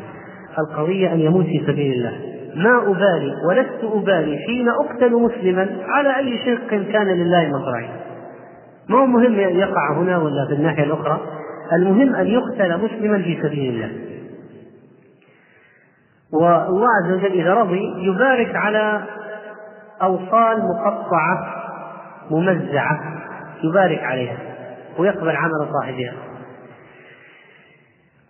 القضية 0.58 1.12
أن 1.12 1.20
يموت 1.20 1.44
في 1.44 1.62
سبيل 1.66 1.92
الله. 1.92 2.36
ما 2.54 2.90
أبالي 2.90 3.32
ولست 3.48 3.84
أبالي 3.84 4.38
حين 4.46 4.68
أقتل 4.68 5.12
مسلما 5.12 5.76
على 5.82 6.16
أي 6.16 6.38
شق 6.38 6.68
كان 6.68 7.06
لله 7.06 7.48
مصرعي 7.48 7.88
ما 8.88 8.98
هو 8.98 9.06
مهم 9.06 9.40
يقع 9.40 9.92
هنا 9.92 10.18
ولا 10.18 10.46
في 10.48 10.54
الناحية 10.54 10.84
الأخرى؟ 10.84 11.20
المهم 11.72 12.14
أن 12.14 12.26
يقتل 12.26 12.84
مسلما 12.84 13.22
في 13.22 13.38
سبيل 13.42 13.74
الله. 13.74 13.90
والله 16.32 16.88
عز 17.02 17.12
وجل 17.12 17.32
إذا 17.32 17.54
رضي 17.54 17.94
يبارك 17.98 18.54
على 18.54 19.02
أوصال 20.02 20.58
مقطعة 20.68 21.54
ممزعة 22.30 23.00
يبارك 23.64 24.04
عليها 24.04 24.36
ويقبل 24.98 25.36
عمل 25.36 25.68
صاحبها. 25.80 26.12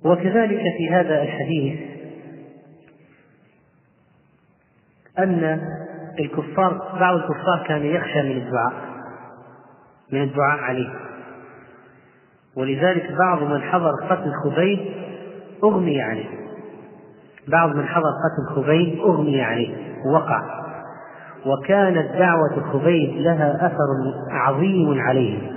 وكذلك 0.05 0.61
في 0.79 0.91
هذا 0.91 1.23
الحديث 1.23 1.81
أن 5.19 5.61
الكفار 6.21 6.97
بعض 7.01 7.17
الكفار 7.17 7.65
كان 7.69 7.87
يخشى 7.87 8.23
من 8.23 8.37
الدعاء 8.37 8.73
من 10.13 10.23
الدعاء 10.23 10.59
عليه. 10.59 10.89
ولذلك 12.57 13.13
بعض 13.19 13.43
من 13.43 13.63
حضر 13.63 13.91
قتل 14.11 14.33
خبيب 14.45 14.79
أغمي 15.65 16.03
عليه. 16.03 16.29
بعض 17.49 17.77
من 17.77 17.87
حضر 17.87 18.11
قتل 18.11 18.55
خبيب 18.57 19.01
أغمي 19.01 19.43
عليه. 19.43 19.75
ووقع 20.07 20.43
وكانت 21.47 22.17
دعوة 22.19 22.73
خبيب 22.73 23.17
لها 23.17 23.67
أثر 23.67 23.87
عظيم 24.31 25.01
عليهم 25.01 25.57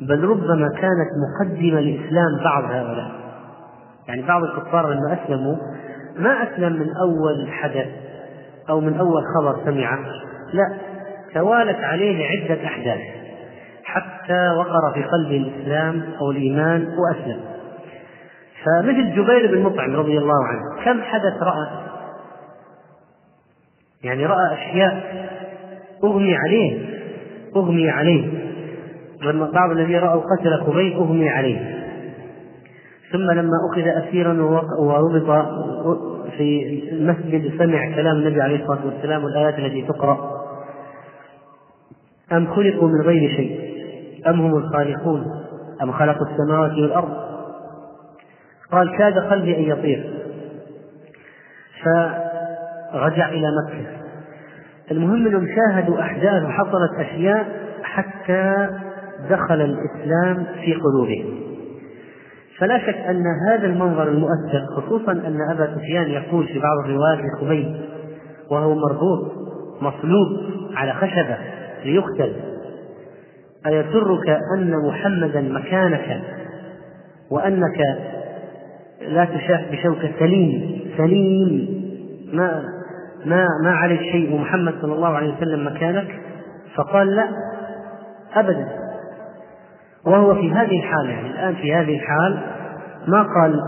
بل 0.00 0.24
ربما 0.24 0.68
كانت 0.68 1.10
مقدمة 1.24 1.80
لإسلام 1.80 2.44
بعض 2.44 2.64
هؤلاء. 2.64 3.27
يعني 4.08 4.22
بعض 4.22 4.44
الكفار 4.44 4.92
لما 4.92 5.18
أسلموا 5.24 5.56
ما 6.16 6.42
أسلم 6.42 6.72
من 6.72 6.88
أول 7.02 7.52
حدث 7.52 7.88
أو 8.70 8.80
من 8.80 8.98
أول 8.98 9.22
خبر 9.36 9.64
سمعه 9.64 9.98
لا 10.52 10.78
توالت 11.34 11.78
عليه 11.84 12.26
عدة 12.26 12.64
أحداث 12.64 13.00
حتى 13.84 14.50
وقر 14.58 14.94
في 14.94 15.02
قلبه 15.02 15.36
الإسلام 15.36 16.02
أو 16.20 16.30
الإيمان 16.30 16.88
وأسلم. 16.98 17.40
فمثل 18.64 19.14
جبير 19.14 19.54
بن 19.54 19.62
مطعم 19.62 19.96
رضي 19.96 20.18
الله 20.18 20.44
عنه 20.44 20.84
كم 20.84 21.02
حدث 21.02 21.42
رأى؟ 21.42 21.68
يعني 24.04 24.26
رأى 24.26 24.54
أشياء 24.54 25.26
أغمي 26.04 26.36
عليه 26.36 26.88
أغمي 27.56 27.90
عليه. 27.90 28.28
لما 29.22 29.50
بعض 29.50 29.70
الذين 29.70 29.98
رأوا 29.98 30.22
قتل 30.22 30.64
خبيب 30.66 30.92
أغمي 30.92 31.28
عليه. 31.28 31.77
ثم 33.12 33.30
لما 33.30 33.52
أخذ 33.70 34.08
أسيرا 34.08 34.42
وربط 34.78 35.48
في 36.36 36.88
المسجد 36.92 37.58
سمع 37.58 37.94
كلام 37.94 38.16
النبي 38.16 38.40
عليه 38.42 38.62
الصلاة 38.62 38.86
والسلام 38.86 39.24
والآيات 39.24 39.58
التي 39.58 39.82
تقرأ. 39.82 40.30
أم 42.32 42.46
خلقوا 42.46 42.88
من 42.88 43.00
غير 43.00 43.30
شيء؟ 43.36 43.60
أم 44.26 44.40
هم 44.40 44.56
الخالقون؟ 44.56 45.24
أم 45.82 45.92
خلقوا 45.92 46.26
السماوات 46.26 46.72
والأرض؟ 46.72 47.16
قال 48.72 48.96
كاد 48.98 49.18
قلبي 49.18 49.56
أن 49.56 49.62
يطير. 49.62 50.14
فرجع 51.84 53.28
إلى 53.28 53.46
مكة. 53.64 53.86
المهم 54.90 55.26
أنهم 55.26 55.46
شاهدوا 55.46 56.00
أحداث 56.00 56.42
وحصلت 56.42 56.90
أشياء 56.98 57.46
حتى 57.82 58.68
دخل 59.30 59.60
الإسلام 59.60 60.46
في 60.64 60.74
قلوبهم. 60.74 61.47
فلا 62.58 62.78
شك 62.78 62.96
أن 62.96 63.24
هذا 63.48 63.66
المنظر 63.66 64.08
المؤثر 64.08 64.66
خصوصا 64.76 65.12
أن 65.12 65.38
أبا 65.50 65.74
سفيان 65.76 66.10
يقول 66.10 66.46
في 66.46 66.58
بعض 66.58 66.78
الروايات 66.84 67.18
لخبيب 67.24 67.74
وهو 68.50 68.74
مربوط 68.74 69.32
مصلوب 69.80 70.40
على 70.74 70.92
خشبة 70.92 71.36
ليقتل 71.84 72.32
أيسرك 73.66 74.28
أن 74.58 74.74
محمدا 74.88 75.40
مكانك 75.40 76.22
وأنك 77.30 77.78
لا 79.00 79.24
تشاف 79.24 79.60
بشوكة 79.72 80.10
سليم 80.18 80.80
سليم 80.96 81.78
ما 82.32 82.64
ما 83.26 83.46
ما 83.64 83.70
عليك 83.70 84.00
شيء 84.00 84.34
ومحمد 84.34 84.74
صلى 84.82 84.94
الله 84.94 85.08
عليه 85.08 85.34
وسلم 85.36 85.66
مكانك؟ 85.66 86.20
فقال 86.74 87.16
لا 87.16 87.28
أبدا. 88.34 88.68
وهو 90.08 90.34
في 90.34 90.52
هذه 90.52 90.78
الحالة 90.78 91.10
يعني 91.10 91.30
الآن 91.30 91.54
في 91.54 91.74
هذه 91.74 91.94
الحال 91.94 92.38
ما 93.06 93.22
قال 93.22 93.60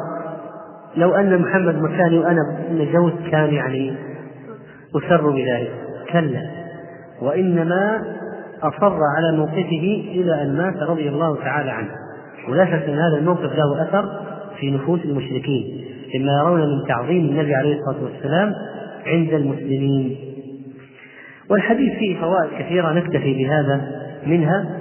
لو 0.97 1.15
أن 1.15 1.39
محمد 1.39 1.75
مكاني 1.83 2.19
وأنا 2.19 2.41
نجوت 2.71 3.15
كان 3.31 3.55
يعني 3.55 3.95
أسر 4.97 5.31
بذلك. 5.31 5.73
كلا. 6.13 6.51
وإنما 7.23 8.03
أصر 8.63 8.99
على 9.17 9.37
موقفه 9.37 10.05
إلى 10.15 10.43
أن 10.43 10.57
مات 10.57 10.77
رضي 10.77 11.09
الله 11.09 11.37
تعالى 11.37 11.71
عنه. 11.71 11.91
ولا 12.49 12.65
شك 12.65 12.89
أن 12.89 12.99
هذا 12.99 13.17
الموقف 13.19 13.53
له 13.53 13.83
أثر 13.83 14.21
في 14.61 14.71
نفوس 14.71 15.05
المشركين 15.05 15.85
مما 16.15 16.33
يرون 16.33 16.61
من 16.61 16.89
تعظيم 16.89 17.25
النبي 17.25 17.55
عليه 17.55 17.79
الصلاة 17.79 18.05
والسلام 18.05 18.55
عند 19.07 19.33
المسلمين. 19.33 20.17
والحديث 21.51 21.99
فيه 21.99 22.21
فوائد 22.21 22.51
كثيرة 22.59 22.93
نكتفي 22.93 23.35
بهذا 23.35 23.81
منها. 24.27 24.80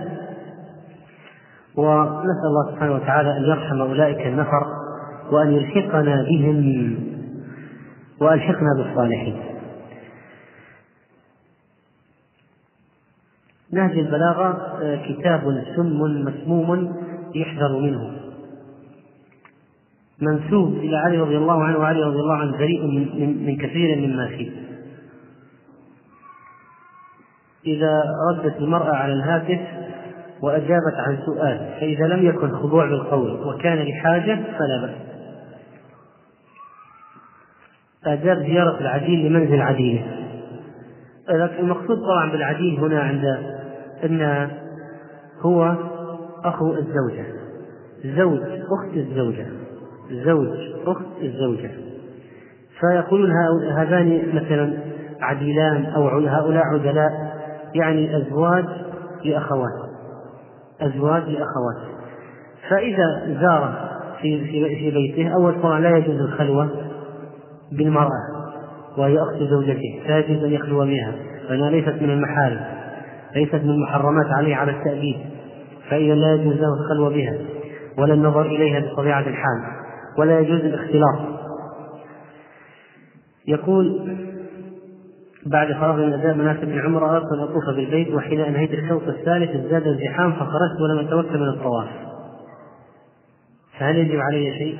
ونسأل 1.79 2.45
الله 2.45 2.71
سبحانه 2.71 2.93
وتعالى 2.93 3.37
أن 3.37 3.43
يرحم 3.43 3.81
أولئك 3.81 4.27
النفر 4.27 4.63
وأن 5.31 5.51
يلحقنا 5.51 6.23
بهم 6.23 6.97
وألحقنا 8.21 8.69
بالصالحين. 8.77 9.39
نهج 13.73 13.97
البلاغة 13.97 14.77
آه، 14.81 14.95
كتاب 15.07 15.63
سم 15.75 16.01
مسموم 16.25 16.95
يحذر 17.35 17.79
منه. 17.79 18.11
منسوب 20.21 20.73
إلى 20.73 20.97
علي 20.97 21.17
رضي 21.17 21.37
الله 21.37 21.63
عنه 21.63 21.77
وعلي 21.77 22.03
رضي 22.03 22.19
الله 22.19 22.35
عنه 22.35 22.57
بريء 22.57 22.87
من, 22.87 23.45
من 23.45 23.57
كثير 23.57 24.07
مما 24.07 24.27
فيه. 24.27 24.51
إذا 27.65 28.03
ردت 28.31 28.57
المرأة 28.57 28.95
على 28.95 29.13
الهاتف 29.13 29.59
وأجابت 30.41 30.93
عن 31.07 31.17
سؤال 31.25 31.57
فإذا 31.79 32.07
لم 32.07 32.25
يكن 32.25 32.51
خضوع 32.55 32.85
بالقول 32.85 33.47
وكان 33.47 33.77
لحاجة 33.77 34.35
فلا 34.35 34.81
بأس. 34.81 34.95
آداب 38.05 38.37
زيارة 38.37 38.79
العديل 38.79 39.25
لمنزل 39.25 39.61
عديله 39.61 40.05
لكن 41.29 41.59
المقصود 41.59 41.97
طبعا 41.97 42.31
بالعديل 42.31 42.79
هنا 42.79 43.01
عند 43.01 43.25
أن 44.03 44.49
هو 45.41 45.75
أخو 46.43 46.73
الزوجة. 46.73 47.25
زوج 48.03 48.39
أخت 48.71 48.93
الزوجة. 48.97 49.47
زوج 50.11 50.47
أخت 50.85 51.05
الزوجة. 51.21 51.71
فيقولون 52.79 53.31
هذان 53.77 54.21
مثلا 54.33 54.73
عديلان 55.21 55.85
أو 55.85 56.07
هؤلاء 56.07 56.63
عدلاء 56.63 57.11
يعني 57.75 58.17
أزواج 58.17 58.65
لأخوات 59.25 59.88
أزواج 60.81 61.23
لأخوات 61.23 61.99
فإذا 62.69 63.39
زار 63.41 63.89
في 64.21 64.45
في 64.75 64.91
بيته 64.91 65.33
أول 65.33 65.61
طبعا 65.61 65.79
لا 65.79 65.97
يجوز 65.97 66.21
الخلوة 66.21 66.69
بالمرأة 67.71 68.39
وهي 68.97 69.17
أخت 69.19 69.43
زوجته 69.43 70.01
لا 70.07 70.19
يجوز 70.19 70.43
أن 70.43 70.51
يخلو 70.51 70.85
بها 70.85 71.13
لأنها 71.49 71.69
ليست 71.69 72.01
من 72.01 72.09
المحارم 72.09 72.79
ليست 73.35 73.55
من 73.55 73.69
المحرمات 73.69 74.25
عليه 74.25 74.55
على 74.55 74.71
التأبيد. 74.71 75.17
فإذا 75.89 76.15
لا 76.15 76.33
يجوز 76.33 76.53
له 76.53 76.73
الخلوة 76.73 77.09
بها 77.09 77.37
ولا 77.97 78.13
النظر 78.13 78.41
إليها 78.41 78.79
بطبيعة 78.79 79.19
الحال 79.19 79.63
ولا 80.17 80.39
يجوز 80.39 80.59
الاختلاط. 80.59 81.19
يقول 83.47 84.17
بعد 85.45 85.73
فراغ 85.73 85.95
من 85.95 86.13
اداء 86.13 86.35
مناسك 86.35 86.63
العمره 86.63 87.11
اردت 87.11 87.31
ان 87.33 87.39
اطوف 87.39 87.65
بالبيت 87.75 88.13
وحين 88.13 88.41
أنهيت 88.41 88.71
الشوط 88.71 89.07
الثالث 89.07 89.55
ازداد 89.55 89.87
الزحام 89.87 90.33
فخرجت 90.33 90.81
ولم 90.81 90.99
اتمكن 90.99 91.39
من 91.39 91.49
الطواف. 91.49 91.87
فهل 93.79 93.97
يجب 93.97 94.19
علي 94.19 94.53
شيء؟ 94.57 94.79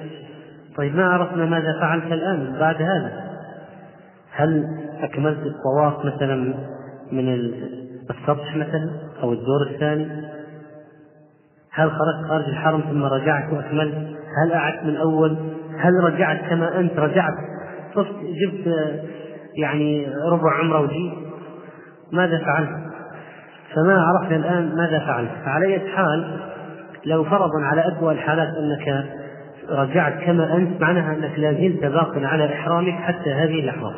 طيب 0.78 0.96
ما 0.96 1.06
عرفنا 1.06 1.46
ماذا 1.46 1.80
فعلت 1.80 2.06
الآن 2.06 2.60
بعد 2.60 2.76
هذا؟ 2.76 3.30
هل 4.32 4.66
أكملت 5.02 5.40
الطواف 5.46 6.06
مثلا 6.06 6.54
من 7.12 7.34
السطح 8.10 8.56
مثلا 8.56 8.90
أو 9.24 9.34
الدور 9.34 9.68
الثاني؟ 9.70 10.08
هل 11.72 11.92
خرجت 11.92 12.28
خارج 12.30 12.46
الحرم 12.46 12.82
ثم 12.82 13.04
رجعت 13.04 13.54
وأكملت؟ 13.54 13.96
هل 14.44 14.52
أعدت 14.54 14.84
من 14.84 14.96
أول؟ 14.96 15.38
هل 15.78 15.94
رجعت 16.04 16.50
كما 16.50 16.80
أنت 16.80 17.00
رجعت؟ 17.00 17.34
صرت 17.96 18.16
جبت 18.24 18.68
يعني 19.58 20.08
ربع 20.32 20.60
عمره 20.60 20.82
وجيت 20.82 21.14
ماذا 22.12 22.38
فعلت؟ 22.46 22.70
فما 23.76 24.02
عرفنا 24.02 24.36
الآن 24.36 24.76
ماذا 24.76 25.00
فعلت. 25.00 25.32
فعلى 25.46 25.80
حال 25.96 26.40
لو 27.06 27.24
فرضا 27.24 27.62
على 27.62 27.88
أسوأ 27.88 28.12
الحالات 28.12 28.48
أنك 28.48 29.06
رجعت 29.70 30.24
كما 30.24 30.56
أنت 30.56 30.82
معناها 30.82 31.16
أنك 31.16 31.40
لا 31.40 31.54
زلت 31.54 31.86
باق 31.86 32.18
على 32.18 32.54
إحرامك 32.54 32.94
حتى 32.94 33.34
هذه 33.34 33.60
اللحظة. 33.60 33.94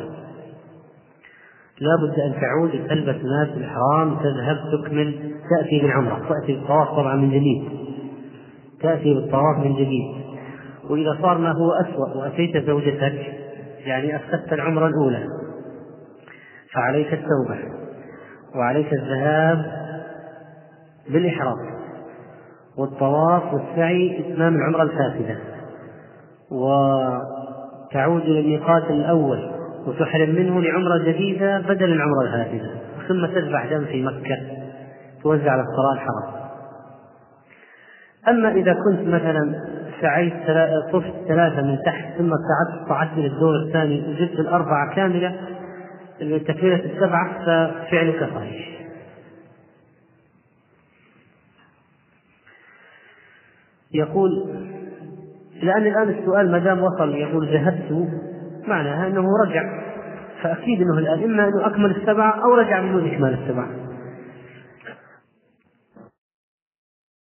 لا 1.80 1.96
بد 2.02 2.20
أن 2.20 2.40
تعود 2.40 2.88
تلبس 2.88 3.24
ماس 3.24 3.48
الإحرام 3.56 4.16
تذهب 4.16 4.58
تكمل 4.72 5.32
تأتي 5.50 5.80
بالعمرة 5.80 6.20
تأتي 6.28 6.52
بالطواف 6.52 6.88
طبعا 6.88 7.16
من 7.16 7.30
جديد. 7.30 7.64
تأتي 8.82 9.14
بالطواف 9.14 9.58
من 9.64 9.74
جديد. 9.74 10.14
وإذا 10.90 11.18
صار 11.22 11.38
ما 11.38 11.52
هو 11.52 11.72
أسوأ 11.72 12.16
وأتيت 12.16 12.66
زوجتك 12.66 13.32
يعني 13.84 14.16
أفسدت 14.16 14.52
العمرة 14.52 14.86
الأولى. 14.86 15.24
فعليك 16.74 17.12
التوبة 17.12 17.58
وعليك 18.54 18.92
الذهاب 18.92 19.82
بالإحرام 21.10 21.56
والطواف 22.78 23.54
والسعي 23.54 24.20
إتمام 24.20 24.56
العمرة 24.56 24.82
الفاسدة 24.82 25.38
وتعود 26.50 28.22
للميقات 28.22 28.90
الأول 28.90 29.52
وتحرم 29.86 30.30
منه 30.30 30.60
لعمرة 30.60 30.98
جديدة 30.98 31.60
بدل 31.60 31.92
العمرة 31.92 32.22
الفاسدة 32.22 32.70
ثم 33.08 33.26
تذبح 33.26 33.66
دم 33.66 33.84
في 33.84 34.02
مكة 34.02 34.36
توزع 35.22 35.50
على 35.50 35.62
القراء 35.62 35.94
الحرم 35.94 36.42
أما 38.28 38.52
إذا 38.52 38.72
كنت 38.72 39.08
مثلا 39.08 39.54
سعيت 40.00 40.34
طفت 40.92 41.12
ثلاثة 41.28 41.62
من 41.62 41.78
تحت 41.86 42.18
ثم 42.18 42.32
صعدت 42.88 43.18
الدور 43.18 43.56
الثاني 43.66 44.00
وجبت 44.08 44.40
الأربعة 44.40 44.94
كاملة 44.94 45.36
تكملة 46.46 46.84
السبعة 46.84 47.38
ففعلك 47.38 48.30
صحيح. 48.34 48.72
يقول 53.94 54.30
لأن 55.62 55.86
الآن 55.86 56.08
السؤال 56.08 56.52
ما 56.52 56.58
دام 56.58 56.82
وصل 56.82 57.14
يقول 57.14 57.48
ذهبت 57.48 58.08
معناها 58.68 59.06
أنه 59.06 59.26
رجع 59.46 59.82
فأكيد 60.42 60.80
أنه 60.80 60.98
الآن 60.98 61.24
إما 61.24 61.48
أنه 61.48 61.66
أكمل 61.66 61.90
السبعة 61.90 62.44
أو 62.44 62.54
رجع 62.54 62.80
من 62.80 62.92
دون 62.92 63.14
إكمال 63.14 63.38
السبعة. 63.42 63.81